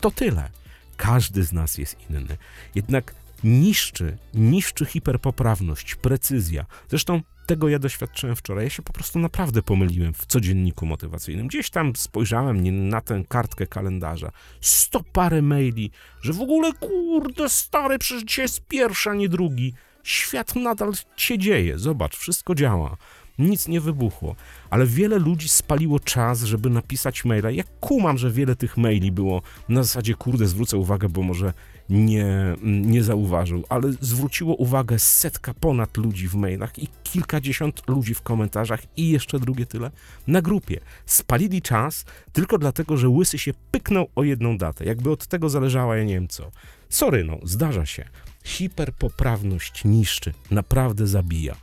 To 0.00 0.10
tyle. 0.10 0.50
Każdy 0.96 1.44
z 1.44 1.52
nas 1.52 1.78
jest 1.78 1.96
inny. 2.10 2.36
Jednak 2.74 3.14
niszczy, 3.44 4.18
niszczy 4.34 4.86
hiperpoprawność, 4.86 5.94
precyzja. 5.94 6.66
Zresztą 6.88 7.22
tego 7.46 7.68
ja 7.68 7.78
doświadczyłem 7.78 8.36
wczoraj. 8.36 8.64
Ja 8.64 8.70
się 8.70 8.82
po 8.82 8.92
prostu 8.92 9.18
naprawdę 9.18 9.62
pomyliłem 9.62 10.14
w 10.14 10.26
codzienniku 10.26 10.86
motywacyjnym. 10.86 11.46
Gdzieś 11.46 11.70
tam 11.70 11.96
spojrzałem 11.96 12.88
na 12.88 13.00
tę 13.00 13.22
kartkę 13.28 13.66
kalendarza. 13.66 14.30
Sto 14.60 15.02
parę 15.12 15.42
maili, 15.42 15.90
że 16.22 16.32
w 16.32 16.40
ogóle 16.40 16.72
kurde 16.72 17.48
stary, 17.48 17.98
przecież 17.98 18.24
dzisiaj 18.24 18.44
jest 18.44 18.60
pierwszy, 18.66 19.10
a 19.10 19.14
nie 19.14 19.28
drugi. 19.28 19.74
Świat 20.08 20.56
nadal 20.56 20.92
się 21.16 21.38
dzieje. 21.38 21.78
Zobacz, 21.78 22.16
wszystko 22.16 22.54
działa. 22.54 22.96
Nic 23.38 23.68
nie 23.68 23.80
wybuchło, 23.80 24.36
ale 24.70 24.86
wiele 24.86 25.18
ludzi 25.18 25.48
spaliło 25.48 26.00
czas, 26.00 26.42
żeby 26.42 26.70
napisać 26.70 27.24
maila. 27.24 27.50
Ja 27.50 27.64
kumam, 27.80 28.18
że 28.18 28.30
wiele 28.30 28.56
tych 28.56 28.76
maili 28.76 29.12
było 29.12 29.42
na 29.68 29.82
zasadzie, 29.82 30.14
kurde, 30.14 30.46
zwrócę 30.46 30.76
uwagę, 30.76 31.08
bo 31.08 31.22
może 31.22 31.52
nie, 31.88 32.26
nie 32.62 33.02
zauważył, 33.02 33.64
ale 33.68 33.92
zwróciło 34.00 34.54
uwagę 34.54 34.98
setka 34.98 35.54
ponad 35.54 35.96
ludzi 35.96 36.28
w 36.28 36.34
mailach 36.34 36.78
i 36.78 36.88
kilkadziesiąt 37.02 37.88
ludzi 37.88 38.14
w 38.14 38.22
komentarzach 38.22 38.80
i 38.96 39.10
jeszcze 39.10 39.40
drugie 39.40 39.66
tyle 39.66 39.90
na 40.26 40.42
grupie. 40.42 40.80
Spalili 41.06 41.62
czas 41.62 42.04
tylko 42.32 42.58
dlatego, 42.58 42.96
że 42.96 43.08
Łysy 43.08 43.38
się 43.38 43.52
pyknął 43.70 44.08
o 44.14 44.24
jedną 44.24 44.58
datę. 44.58 44.84
Jakby 44.84 45.10
od 45.10 45.26
tego 45.26 45.48
zależała, 45.48 45.96
ja 45.96 46.04
nie 46.04 46.14
wiem 46.14 46.28
co. 46.28 46.50
Sorry, 46.88 47.24
no, 47.24 47.38
zdarza 47.42 47.86
się. 47.86 48.04
Hiperpoprawność 48.48 49.84
niszczy, 49.84 50.34
naprawdę 50.50 51.06
zabija. 51.06 51.56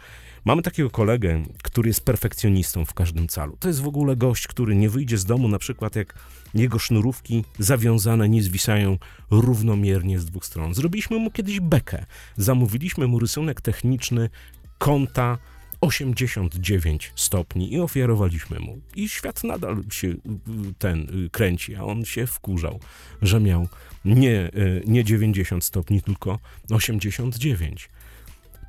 Mamy 0.46 0.62
takiego 0.62 0.90
kolegę, 0.90 1.44
który 1.64 1.90
jest 1.90 2.06
perfekcjonistą 2.06 2.86
w 2.86 2.94
każdym 2.94 3.28
calu. 3.28 3.58
To 3.60 3.68
jest 3.68 3.82
w 3.82 3.88
ogóle 3.88 4.16
gość, 4.16 4.48
który 4.48 4.76
nie 4.76 4.90
wyjdzie 4.90 5.18
z 5.18 5.26
domu, 5.26 5.48
na 5.48 5.60
przykład 5.60 5.96
jak 5.96 6.14
jego 6.54 6.80
sznurówki 6.80 7.44
zawiązane 7.60 8.30
nie 8.30 8.44
zwisają 8.44 8.98
równomiernie 9.32 10.20
z 10.20 10.26
dwóch 10.26 10.46
stron. 10.46 10.74
Zrobiliśmy 10.74 11.20
mu 11.20 11.32
kiedyś 11.32 11.60
bekę. 11.60 12.06
Zamówiliśmy 12.38 13.08
mu 13.08 13.20
rysunek 13.20 13.62
techniczny 13.62 14.30
kąta 14.78 15.38
89 15.86 17.12
stopni 17.16 17.74
i 17.74 17.80
ofiarowaliśmy 17.80 18.60
mu. 18.60 18.82
I 18.96 19.10
świat 19.10 19.44
nadal 19.44 19.84
się 19.92 20.08
y, 20.08 20.18
ten 20.80 21.26
y, 21.26 21.30
kręci, 21.30 21.76
a 21.76 21.84
on 21.84 22.06
się 22.06 22.28
wkurzał, 22.28 22.80
że 23.22 23.40
miał 23.40 23.68
nie, 24.06 24.52
y, 24.56 24.84
nie 24.88 25.04
90 25.04 25.64
stopni, 25.64 26.02
tylko 26.02 26.40
89. 26.72 27.90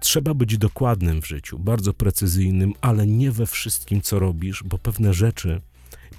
Trzeba 0.00 0.34
być 0.34 0.58
dokładnym 0.58 1.22
w 1.22 1.26
życiu, 1.26 1.58
bardzo 1.58 1.94
precyzyjnym, 1.94 2.72
ale 2.80 3.06
nie 3.06 3.30
we 3.30 3.46
wszystkim, 3.46 4.02
co 4.02 4.18
robisz, 4.18 4.62
bo 4.64 4.78
pewne 4.78 5.14
rzeczy, 5.14 5.60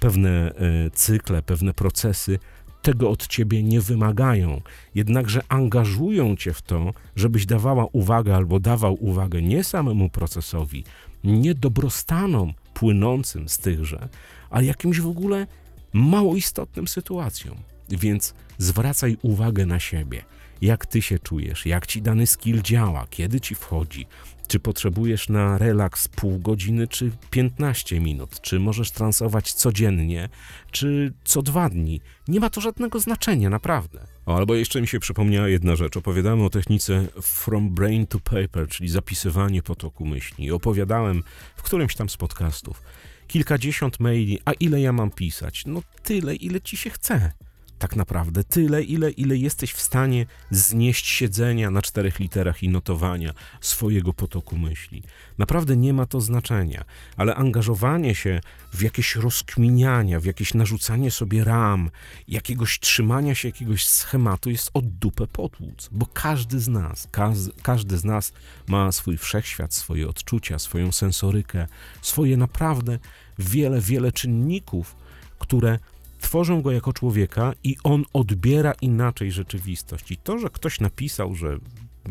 pewne 0.00 0.54
e, 0.54 0.90
cykle, 0.90 1.42
pewne 1.42 1.74
procesy 1.74 2.38
tego 2.82 3.10
od 3.10 3.26
ciebie 3.26 3.62
nie 3.62 3.80
wymagają, 3.80 4.60
jednakże 4.94 5.42
angażują 5.48 6.36
cię 6.36 6.52
w 6.52 6.62
to, 6.62 6.92
żebyś 7.16 7.46
dawała 7.46 7.86
uwagę 7.92 8.36
albo 8.36 8.60
dawał 8.60 9.04
uwagę 9.04 9.42
nie 9.42 9.64
samemu 9.64 10.10
procesowi, 10.10 10.84
nie 11.24 11.54
dobrostanom 11.54 12.52
płynącym 12.74 13.48
z 13.48 13.58
tychże, 13.58 14.08
a 14.50 14.62
jakimś 14.62 15.00
w 15.00 15.06
ogóle 15.06 15.46
mało 15.92 16.36
istotnym 16.36 16.88
sytuacjom. 16.88 17.56
Więc 17.88 18.34
zwracaj 18.58 19.16
uwagę 19.22 19.66
na 19.66 19.80
siebie. 19.80 20.24
Jak 20.62 20.86
ty 20.86 21.02
się 21.02 21.18
czujesz, 21.18 21.66
jak 21.66 21.86
ci 21.86 22.02
dany 22.02 22.26
skill 22.26 22.62
działa, 22.62 23.06
kiedy 23.10 23.40
ci 23.40 23.54
wchodzi, 23.54 24.06
czy 24.48 24.60
potrzebujesz 24.60 25.28
na 25.28 25.58
relaks 25.58 26.08
pół 26.08 26.38
godziny, 26.38 26.88
czy 26.88 27.10
15 27.30 28.00
minut, 28.00 28.40
czy 28.40 28.60
możesz 28.60 28.90
transować 28.90 29.52
codziennie, 29.52 30.28
czy 30.70 31.12
co 31.24 31.42
dwa 31.42 31.68
dni. 31.68 32.00
Nie 32.28 32.40
ma 32.40 32.50
to 32.50 32.60
żadnego 32.60 33.00
znaczenia, 33.00 33.50
naprawdę. 33.50 34.00
Albo 34.26 34.54
jeszcze 34.54 34.80
mi 34.80 34.86
się 34.86 35.00
przypomniała 35.00 35.48
jedna 35.48 35.76
rzecz. 35.76 35.96
Opowiadałem 35.96 36.42
o 36.42 36.50
technice 36.50 37.06
from 37.22 37.70
brain 37.70 38.06
to 38.06 38.18
paper, 38.20 38.68
czyli 38.68 38.88
zapisywanie 38.88 39.62
potoku 39.62 40.06
myśli. 40.06 40.50
Opowiadałem 40.50 41.22
w 41.56 41.62
którymś 41.62 41.94
tam 41.94 42.08
z 42.08 42.16
podcastów. 42.16 42.82
Kilkadziesiąt 43.26 44.00
maili, 44.00 44.38
a 44.44 44.52
ile 44.52 44.80
ja 44.80 44.92
mam 44.92 45.10
pisać? 45.10 45.62
No 45.66 45.82
tyle, 46.02 46.34
ile 46.34 46.60
ci 46.60 46.76
się 46.76 46.90
chce 46.90 47.32
tak 47.78 47.96
naprawdę 47.96 48.44
tyle, 48.44 48.82
ile, 48.82 49.10
ile 49.10 49.36
jesteś 49.36 49.72
w 49.72 49.80
stanie 49.80 50.26
znieść 50.50 51.06
siedzenia 51.06 51.70
na 51.70 51.82
czterech 51.82 52.18
literach 52.18 52.62
i 52.62 52.68
notowania 52.68 53.32
swojego 53.60 54.12
potoku 54.12 54.58
myśli. 54.58 55.02
Naprawdę 55.38 55.76
nie 55.76 55.92
ma 55.92 56.06
to 56.06 56.20
znaczenia, 56.20 56.84
ale 57.16 57.34
angażowanie 57.34 58.14
się 58.14 58.40
w 58.72 58.82
jakieś 58.82 59.16
rozkminiania, 59.16 60.20
w 60.20 60.24
jakieś 60.24 60.54
narzucanie 60.54 61.10
sobie 61.10 61.44
ram, 61.44 61.90
jakiegoś 62.28 62.80
trzymania 62.80 63.34
się 63.34 63.48
jakiegoś 63.48 63.84
schematu 63.84 64.50
jest 64.50 64.70
od 64.74 64.88
dupę 64.88 65.26
potłuc, 65.26 65.88
bo 65.92 66.06
każdy 66.06 66.60
z 66.60 66.68
nas, 66.68 67.08
kaz, 67.10 67.50
każdy 67.62 67.98
z 67.98 68.04
nas 68.04 68.32
ma 68.68 68.92
swój 68.92 69.18
wszechświat, 69.18 69.74
swoje 69.74 70.08
odczucia, 70.08 70.58
swoją 70.58 70.92
sensorykę, 70.92 71.66
swoje 72.02 72.36
naprawdę 72.36 72.98
wiele, 73.38 73.80
wiele 73.80 74.12
czynników, 74.12 74.96
które 75.38 75.78
tworzą 76.18 76.62
go 76.62 76.70
jako 76.70 76.92
człowieka 76.92 77.52
i 77.64 77.76
on 77.84 78.04
odbiera 78.12 78.72
inaczej 78.80 79.32
rzeczywistość. 79.32 80.10
I 80.10 80.16
to, 80.16 80.38
że 80.38 80.50
ktoś 80.50 80.80
napisał, 80.80 81.34
że 81.34 81.58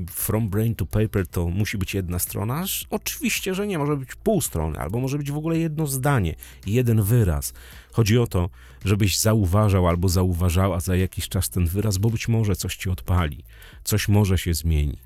from 0.10 0.50
brain 0.50 0.76
to 0.76 0.86
paper 0.86 1.28
to 1.28 1.48
musi 1.48 1.78
być 1.78 1.94
jedna 1.94 2.20
strona, 2.20 2.66
oczywiście, 2.90 3.56
że 3.56 3.68
nie, 3.68 3.78
może 3.78 3.98
być 3.98 4.16
pół 4.16 4.42
strony, 4.42 4.80
albo 4.80 5.00
może 5.00 5.18
być 5.18 5.32
w 5.32 5.38
ogóle 5.38 5.58
jedno 5.58 5.88
zdanie, 5.88 6.36
jeden 6.66 7.02
wyraz. 7.02 7.54
Chodzi 7.92 8.18
o 8.18 8.28
to, 8.28 8.50
żebyś 8.86 9.20
zauważał 9.20 9.88
albo 9.88 10.10
zauważała 10.10 10.80
za 10.80 10.96
jakiś 10.96 11.30
czas 11.30 11.50
ten 11.50 11.66
wyraz, 11.66 11.98
bo 11.98 12.10
być 12.10 12.28
może 12.28 12.56
coś 12.56 12.76
ci 12.76 12.90
odpali, 12.90 13.44
coś 13.84 14.08
może 14.08 14.38
się 14.38 14.54
zmieni 14.54 14.98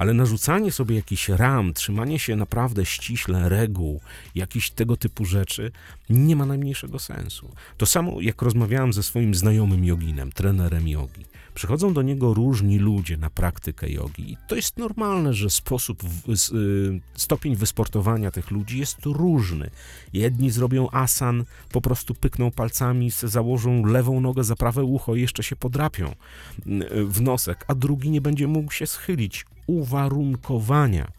ale 0.00 0.14
narzucanie 0.14 0.72
sobie 0.72 0.96
jakichś 0.96 1.28
ram, 1.28 1.74
trzymanie 1.74 2.18
się 2.18 2.36
naprawdę 2.36 2.86
ściśle 2.86 3.48
reguł, 3.48 4.00
jakichś 4.34 4.70
tego 4.70 4.96
typu 4.96 5.24
rzeczy 5.24 5.72
nie 6.10 6.36
ma 6.36 6.46
najmniejszego 6.46 6.98
sensu. 6.98 7.54
To 7.76 7.86
samo 7.86 8.20
jak 8.20 8.42
rozmawiałem 8.42 8.92
ze 8.92 9.02
swoim 9.02 9.34
znajomym 9.34 9.84
joginem, 9.84 10.32
trenerem 10.32 10.88
jogi. 10.88 11.24
Przychodzą 11.54 11.94
do 11.94 12.02
niego 12.02 12.34
różni 12.34 12.78
ludzie 12.78 13.16
na 13.16 13.30
praktykę 13.30 13.90
jogi 13.90 14.32
i 14.32 14.36
to 14.48 14.56
jest 14.56 14.76
normalne, 14.76 15.34
że 15.34 15.50
sposób, 15.50 16.02
y, 16.04 17.00
stopień 17.14 17.56
wysportowania 17.56 18.30
tych 18.30 18.50
ludzi 18.50 18.78
jest 18.78 19.06
różny. 19.06 19.70
Jedni 20.12 20.50
zrobią 20.50 20.88
asan, 20.90 21.44
po 21.72 21.80
prostu 21.80 22.14
pykną 22.14 22.50
palcami, 22.50 23.10
założą 23.10 23.84
lewą 23.84 24.20
nogę 24.20 24.44
za 24.44 24.56
prawe 24.56 24.84
ucho 24.84 25.14
i 25.14 25.20
jeszcze 25.20 25.42
się 25.42 25.56
podrapią 25.56 26.10
y, 26.10 27.04
w 27.04 27.20
nosek, 27.20 27.64
a 27.68 27.74
drugi 27.74 28.10
nie 28.10 28.20
będzie 28.20 28.46
mógł 28.46 28.72
się 28.72 28.86
schylić. 28.86 29.46
Uwarunkowania. 29.70 31.12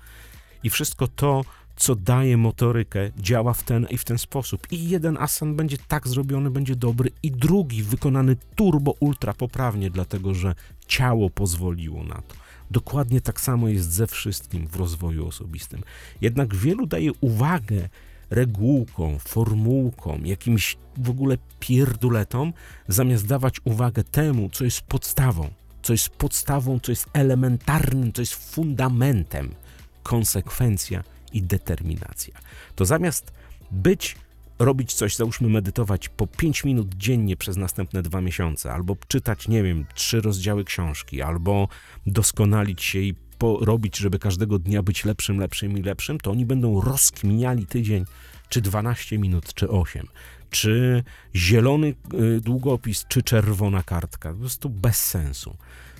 I 0.63 0.69
wszystko 0.69 1.07
to 1.07 1.43
co 1.75 1.95
daje 1.95 2.37
motorykę, 2.37 3.11
działa 3.17 3.53
w 3.53 3.63
ten 3.63 3.87
i 3.89 3.97
w 3.97 4.05
ten 4.05 4.17
sposób. 4.17 4.67
I 4.71 4.89
jeden 4.89 5.17
asan 5.17 5.55
będzie 5.55 5.77
tak 5.87 6.07
zrobiony, 6.07 6.51
będzie 6.51 6.75
dobry, 6.75 7.11
i 7.23 7.31
drugi 7.31 7.83
wykonany 7.83 8.35
turbo 8.55 8.95
ultra 8.99 9.33
poprawnie, 9.33 9.89
dlatego 9.89 10.33
że 10.33 10.55
ciało 10.87 11.29
pozwoliło 11.29 12.03
na 12.03 12.15
to. 12.15 12.35
Dokładnie 12.71 13.21
tak 13.21 13.41
samo 13.41 13.67
jest 13.67 13.91
ze 13.91 14.07
wszystkim 14.07 14.67
w 14.67 14.75
rozwoju 14.75 15.27
osobistym. 15.27 15.83
Jednak 16.21 16.55
wielu 16.55 16.85
daje 16.85 17.11
uwagę 17.21 17.89
regułkom, 18.29 19.19
formułkom, 19.19 20.25
jakimś 20.25 20.77
w 20.97 21.09
ogóle 21.09 21.37
pierduletom, 21.59 22.53
zamiast 22.87 23.27
dawać 23.27 23.61
uwagę 23.63 24.03
temu, 24.03 24.49
co 24.49 24.63
jest 24.63 24.81
podstawą, 24.81 25.49
co 25.81 25.93
jest 25.93 26.09
podstawą, 26.09 26.79
co 26.79 26.91
jest 26.91 27.09
elementarnym, 27.13 28.13
co 28.13 28.21
jest 28.21 28.53
fundamentem. 28.55 29.55
Konsekwencja 30.03 31.03
i 31.33 31.41
determinacja. 31.41 32.33
To 32.75 32.85
zamiast 32.85 33.33
być, 33.71 34.15
robić 34.59 34.93
coś, 34.93 35.15
załóżmy 35.15 35.49
medytować 35.49 36.09
po 36.09 36.27
5 36.27 36.63
minut 36.63 36.93
dziennie 36.95 37.37
przez 37.37 37.57
następne 37.57 38.01
dwa 38.01 38.21
miesiące, 38.21 38.73
albo 38.73 38.97
czytać, 39.07 39.47
nie 39.47 39.63
wiem, 39.63 39.85
trzy 39.93 40.21
rozdziały 40.21 40.63
książki, 40.63 41.21
albo 41.21 41.67
doskonalić 42.05 42.83
się 42.83 42.99
i 42.99 43.15
robić, 43.61 43.97
żeby 43.97 44.19
każdego 44.19 44.59
dnia 44.59 44.83
być 44.83 45.05
lepszym, 45.05 45.39
lepszym 45.39 45.77
i 45.77 45.81
lepszym, 45.81 46.19
to 46.19 46.31
oni 46.31 46.45
będą 46.45 46.81
rozkminiali 46.81 47.65
tydzień, 47.65 48.05
czy 48.49 48.61
12 48.61 49.17
minut, 49.17 49.53
czy 49.53 49.69
8 49.69 50.07
czy 50.51 51.03
zielony 51.35 51.93
y, 52.13 52.41
długopis, 52.41 53.05
czy 53.07 53.23
czerwona 53.23 53.83
kartka. 53.83 54.33
Po 54.33 54.39
prostu 54.39 54.69
bez 54.69 54.97
sensu. 54.97 55.57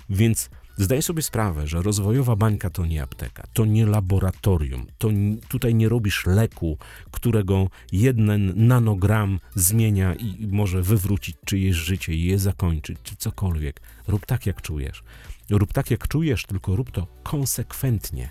Więc 0.10 0.50
Zdaję 0.78 1.02
sobie 1.02 1.22
sprawę, 1.22 1.68
że 1.68 1.82
rozwojowa 1.82 2.36
bańka 2.36 2.70
to 2.70 2.86
nie 2.86 3.04
apteka, 3.04 3.44
to 3.54 3.66
nie 3.66 3.86
laboratorium, 3.86 4.88
to 4.98 5.10
tutaj 5.50 5.76
nie 5.76 5.90
robisz 5.90 6.26
leku, 6.26 6.78
którego 7.12 7.70
jeden 7.92 8.54
nanogram 8.68 9.40
zmienia 9.56 10.16
i 10.16 10.48
może 10.48 10.82
wywrócić 10.82 11.36
czyjeś 11.46 11.76
życie 11.76 12.14
i 12.14 12.24
je 12.24 12.40
zakończyć, 12.40 13.00
czy 13.04 13.16
cokolwiek. 13.16 13.82
Rób 14.08 14.26
tak, 14.26 14.46
jak 14.46 14.62
czujesz. 14.62 15.04
Rób 15.50 15.74
tak, 15.74 15.92
jak 15.92 16.08
czujesz, 16.08 16.46
tylko 16.46 16.76
rób 16.76 16.92
to 16.92 17.08
konsekwentnie. 17.24 18.30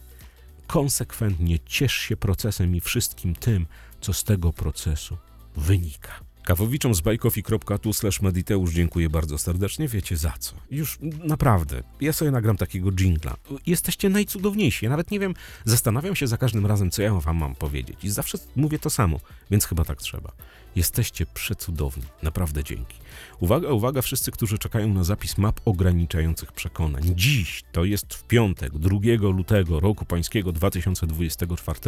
Konsekwentnie 0.66 1.58
ciesz 1.58 1.94
się 1.94 2.16
procesem 2.16 2.76
i 2.76 2.80
wszystkim 2.80 3.34
tym, 3.34 3.66
co 4.00 4.12
z 4.12 4.24
tego 4.24 4.52
procesu 4.52 5.16
wynika. 5.56 6.30
Kawowiczom 6.44 6.94
z 6.94 7.00
bajkofi.tu 7.00 7.92
slash 7.92 8.22
mediteusz 8.22 8.72
dziękuję 8.72 9.10
bardzo 9.10 9.38
serdecznie, 9.38 9.88
wiecie 9.88 10.16
za 10.16 10.32
co. 10.38 10.54
Już 10.70 10.98
naprawdę, 11.24 11.82
ja 12.00 12.12
sobie 12.12 12.30
nagram 12.30 12.56
takiego 12.56 12.92
jingla. 12.92 13.36
Jesteście 13.66 14.08
najcudowniejsi, 14.08 14.84
ja 14.84 14.90
nawet 14.90 15.10
nie 15.10 15.20
wiem, 15.20 15.34
zastanawiam 15.64 16.16
się 16.16 16.26
za 16.26 16.36
każdym 16.36 16.66
razem, 16.66 16.90
co 16.90 17.02
ja 17.02 17.14
wam 17.14 17.36
mam 17.36 17.54
powiedzieć 17.54 18.04
i 18.04 18.10
zawsze 18.10 18.38
mówię 18.56 18.78
to 18.78 18.90
samo, 18.90 19.20
więc 19.50 19.64
chyba 19.64 19.84
tak 19.84 19.98
trzeba. 20.02 20.32
Jesteście 20.76 21.26
przecudowni, 21.26 22.04
naprawdę 22.22 22.64
dzięki. 22.64 22.98
Uwaga, 23.40 23.68
uwaga, 23.68 24.02
wszyscy, 24.02 24.30
którzy 24.30 24.58
czekają 24.58 24.94
na 24.94 25.04
zapis 25.04 25.38
map 25.38 25.60
ograniczających 25.64 26.52
przekonań. 26.52 27.02
Dziś, 27.14 27.64
to 27.72 27.84
jest 27.84 28.14
w 28.14 28.24
piątek, 28.24 28.78
2 28.78 28.98
lutego 29.20 29.80
roku 29.80 30.04
pańskiego 30.04 30.52
2024, 30.52 31.80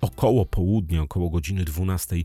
około 0.00 0.46
południa, 0.46 1.02
około 1.02 1.30
godziny 1.30 1.64
12, 1.64 2.16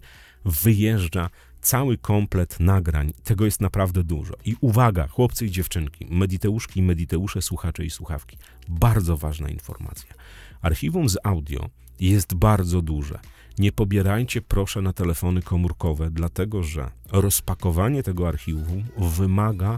wyjeżdża 0.45 1.30
cały 1.62 1.97
komplet 1.97 2.60
nagrań. 2.60 3.13
Tego 3.23 3.45
jest 3.45 3.62
naprawdę 3.62 4.04
dużo. 4.04 4.34
I 4.45 4.56
uwaga, 4.62 5.08
chłopcy 5.08 5.45
i 5.45 5.51
dziewczynki, 5.51 6.08
mediteuszki 6.10 6.80
i 6.80 6.84
mediteusze, 6.84 7.41
słuchacze 7.41 7.86
i 7.86 7.89
słuchawki. 7.89 8.38
Bardzo 8.67 9.17
ważna 9.17 9.49
informacja. 9.49 10.13
Archiwum 10.62 11.10
z 11.10 11.17
audio 11.23 11.69
jest 11.99 12.34
bardzo 12.34 12.82
duże. 12.82 13.19
Nie 13.60 13.71
pobierajcie 13.71 14.41
proszę 14.41 14.82
na 14.82 14.93
telefony 14.93 15.41
komórkowe, 15.41 16.12
dlatego 16.12 16.63
że 16.63 16.91
rozpakowanie 17.12 18.04
tego 18.04 18.27
archiwum 18.27 18.84
wymaga 18.97 19.77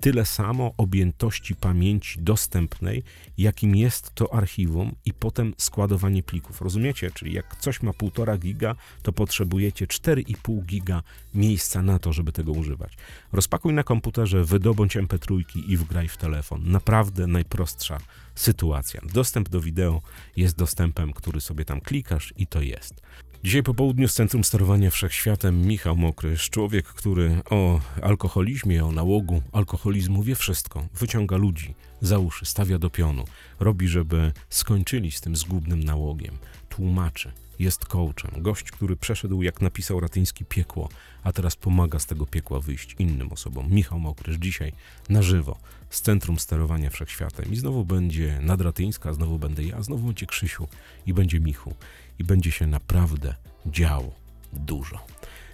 tyle 0.00 0.26
samo 0.26 0.72
objętości 0.76 1.54
pamięci 1.54 2.22
dostępnej, 2.22 3.02
jakim 3.38 3.76
jest 3.76 4.14
to 4.14 4.34
archiwum 4.34 4.94
i 5.04 5.12
potem 5.12 5.54
składowanie 5.58 6.22
plików. 6.22 6.60
Rozumiecie? 6.60 7.10
Czyli 7.10 7.32
jak 7.32 7.56
coś 7.56 7.82
ma 7.82 7.90
1,5 7.90 8.38
giga, 8.38 8.74
to 9.02 9.12
potrzebujecie 9.12 9.86
4,5 9.86 10.64
giga 10.64 11.02
miejsca 11.34 11.82
na 11.82 11.98
to, 11.98 12.12
żeby 12.12 12.32
tego 12.32 12.52
używać. 12.52 12.96
Rozpakuj 13.32 13.72
na 13.72 13.82
komputerze, 13.82 14.44
wydobądź 14.44 14.96
MP3 14.96 15.42
i 15.68 15.76
wgraj 15.76 16.08
w 16.08 16.16
telefon. 16.16 16.62
Naprawdę 16.64 17.26
najprostsza 17.26 17.98
sytuacja. 18.34 19.00
Dostęp 19.12 19.48
do 19.48 19.60
wideo 19.60 20.02
jest 20.36 20.56
dostępem, 20.56 21.12
który 21.12 21.40
sobie 21.40 21.64
tam 21.64 21.80
klikasz 21.80 22.34
i 22.36 22.46
to 22.46 22.60
jest. 22.60 23.02
Dzisiaj 23.44 23.62
po 23.62 23.74
południu 23.74 24.08
z 24.08 24.14
Centrum 24.14 24.44
Sterowania 24.44 24.90
Wszechświatem 24.90 25.66
Michał 25.66 25.96
Mokrysz, 25.96 26.50
człowiek, 26.50 26.86
który 26.86 27.40
o 27.50 27.80
alkoholizmie, 28.02 28.84
o 28.84 28.92
nałogu 28.92 29.42
alkoholizmu 29.52 30.22
wie 30.22 30.34
wszystko. 30.34 30.86
Wyciąga 30.94 31.36
ludzi 31.36 31.74
za 32.00 32.18
uszy, 32.18 32.46
stawia 32.46 32.78
do 32.78 32.90
pionu, 32.90 33.24
robi, 33.60 33.88
żeby 33.88 34.32
skończyli 34.50 35.12
z 35.12 35.20
tym 35.20 35.36
zgubnym 35.36 35.84
nałogiem. 35.84 36.38
Tłumaczy, 36.68 37.32
jest 37.58 37.84
coachem. 37.84 38.42
Gość, 38.42 38.70
który 38.70 38.96
przeszedł, 38.96 39.42
jak 39.42 39.60
napisał 39.60 40.00
Ratyński, 40.00 40.44
piekło, 40.44 40.88
a 41.22 41.32
teraz 41.32 41.56
pomaga 41.56 41.98
z 41.98 42.06
tego 42.06 42.26
piekła 42.26 42.60
wyjść 42.60 42.96
innym 42.98 43.32
osobom. 43.32 43.70
Michał 43.70 43.98
Mokrysz 43.98 44.36
dzisiaj 44.36 44.72
na 45.08 45.22
żywo 45.22 45.58
z 45.90 46.00
Centrum 46.00 46.38
Sterowania 46.38 46.90
Wszechświatem. 46.90 47.52
I 47.52 47.56
znowu 47.56 47.84
będzie 47.84 48.38
Nadratyńska, 48.42 49.12
znowu 49.12 49.38
będę 49.38 49.64
ja, 49.64 49.82
znowu 49.82 50.06
będzie 50.06 50.26
Krzysiu 50.26 50.68
i 51.06 51.14
będzie 51.14 51.40
Michu. 51.40 51.74
I 52.18 52.24
będzie 52.24 52.52
się 52.52 52.66
naprawdę 52.66 53.34
działo 53.66 54.14
dużo. 54.52 54.98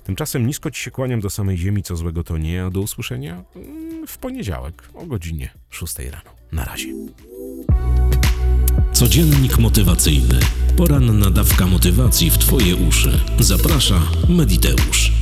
Tymczasem 0.04 0.46
nisko 0.46 0.70
ci 0.70 0.82
się 0.82 0.90
kłaniam 0.90 1.20
do 1.20 1.30
samej 1.30 1.58
ziemi, 1.58 1.82
co 1.82 1.96
złego 1.96 2.24
to 2.24 2.38
nie, 2.38 2.64
a 2.64 2.70
do 2.70 2.80
usłyszenia 2.80 3.44
mm, 3.56 4.06
w 4.06 4.18
poniedziałek 4.18 4.88
o 4.94 5.06
godzinie 5.06 5.50
6 5.70 5.98
rano. 5.98 6.30
Na 6.52 6.64
razie. 6.64 6.88
Codziennik 8.92 9.58
motywacyjny. 9.58 10.40
Poranna 10.76 11.30
dawka 11.30 11.66
motywacji 11.66 12.30
w 12.30 12.38
Twoje 12.38 12.76
uszy. 12.76 13.20
Zaprasza 13.38 14.02
Mediteusz. 14.28 15.13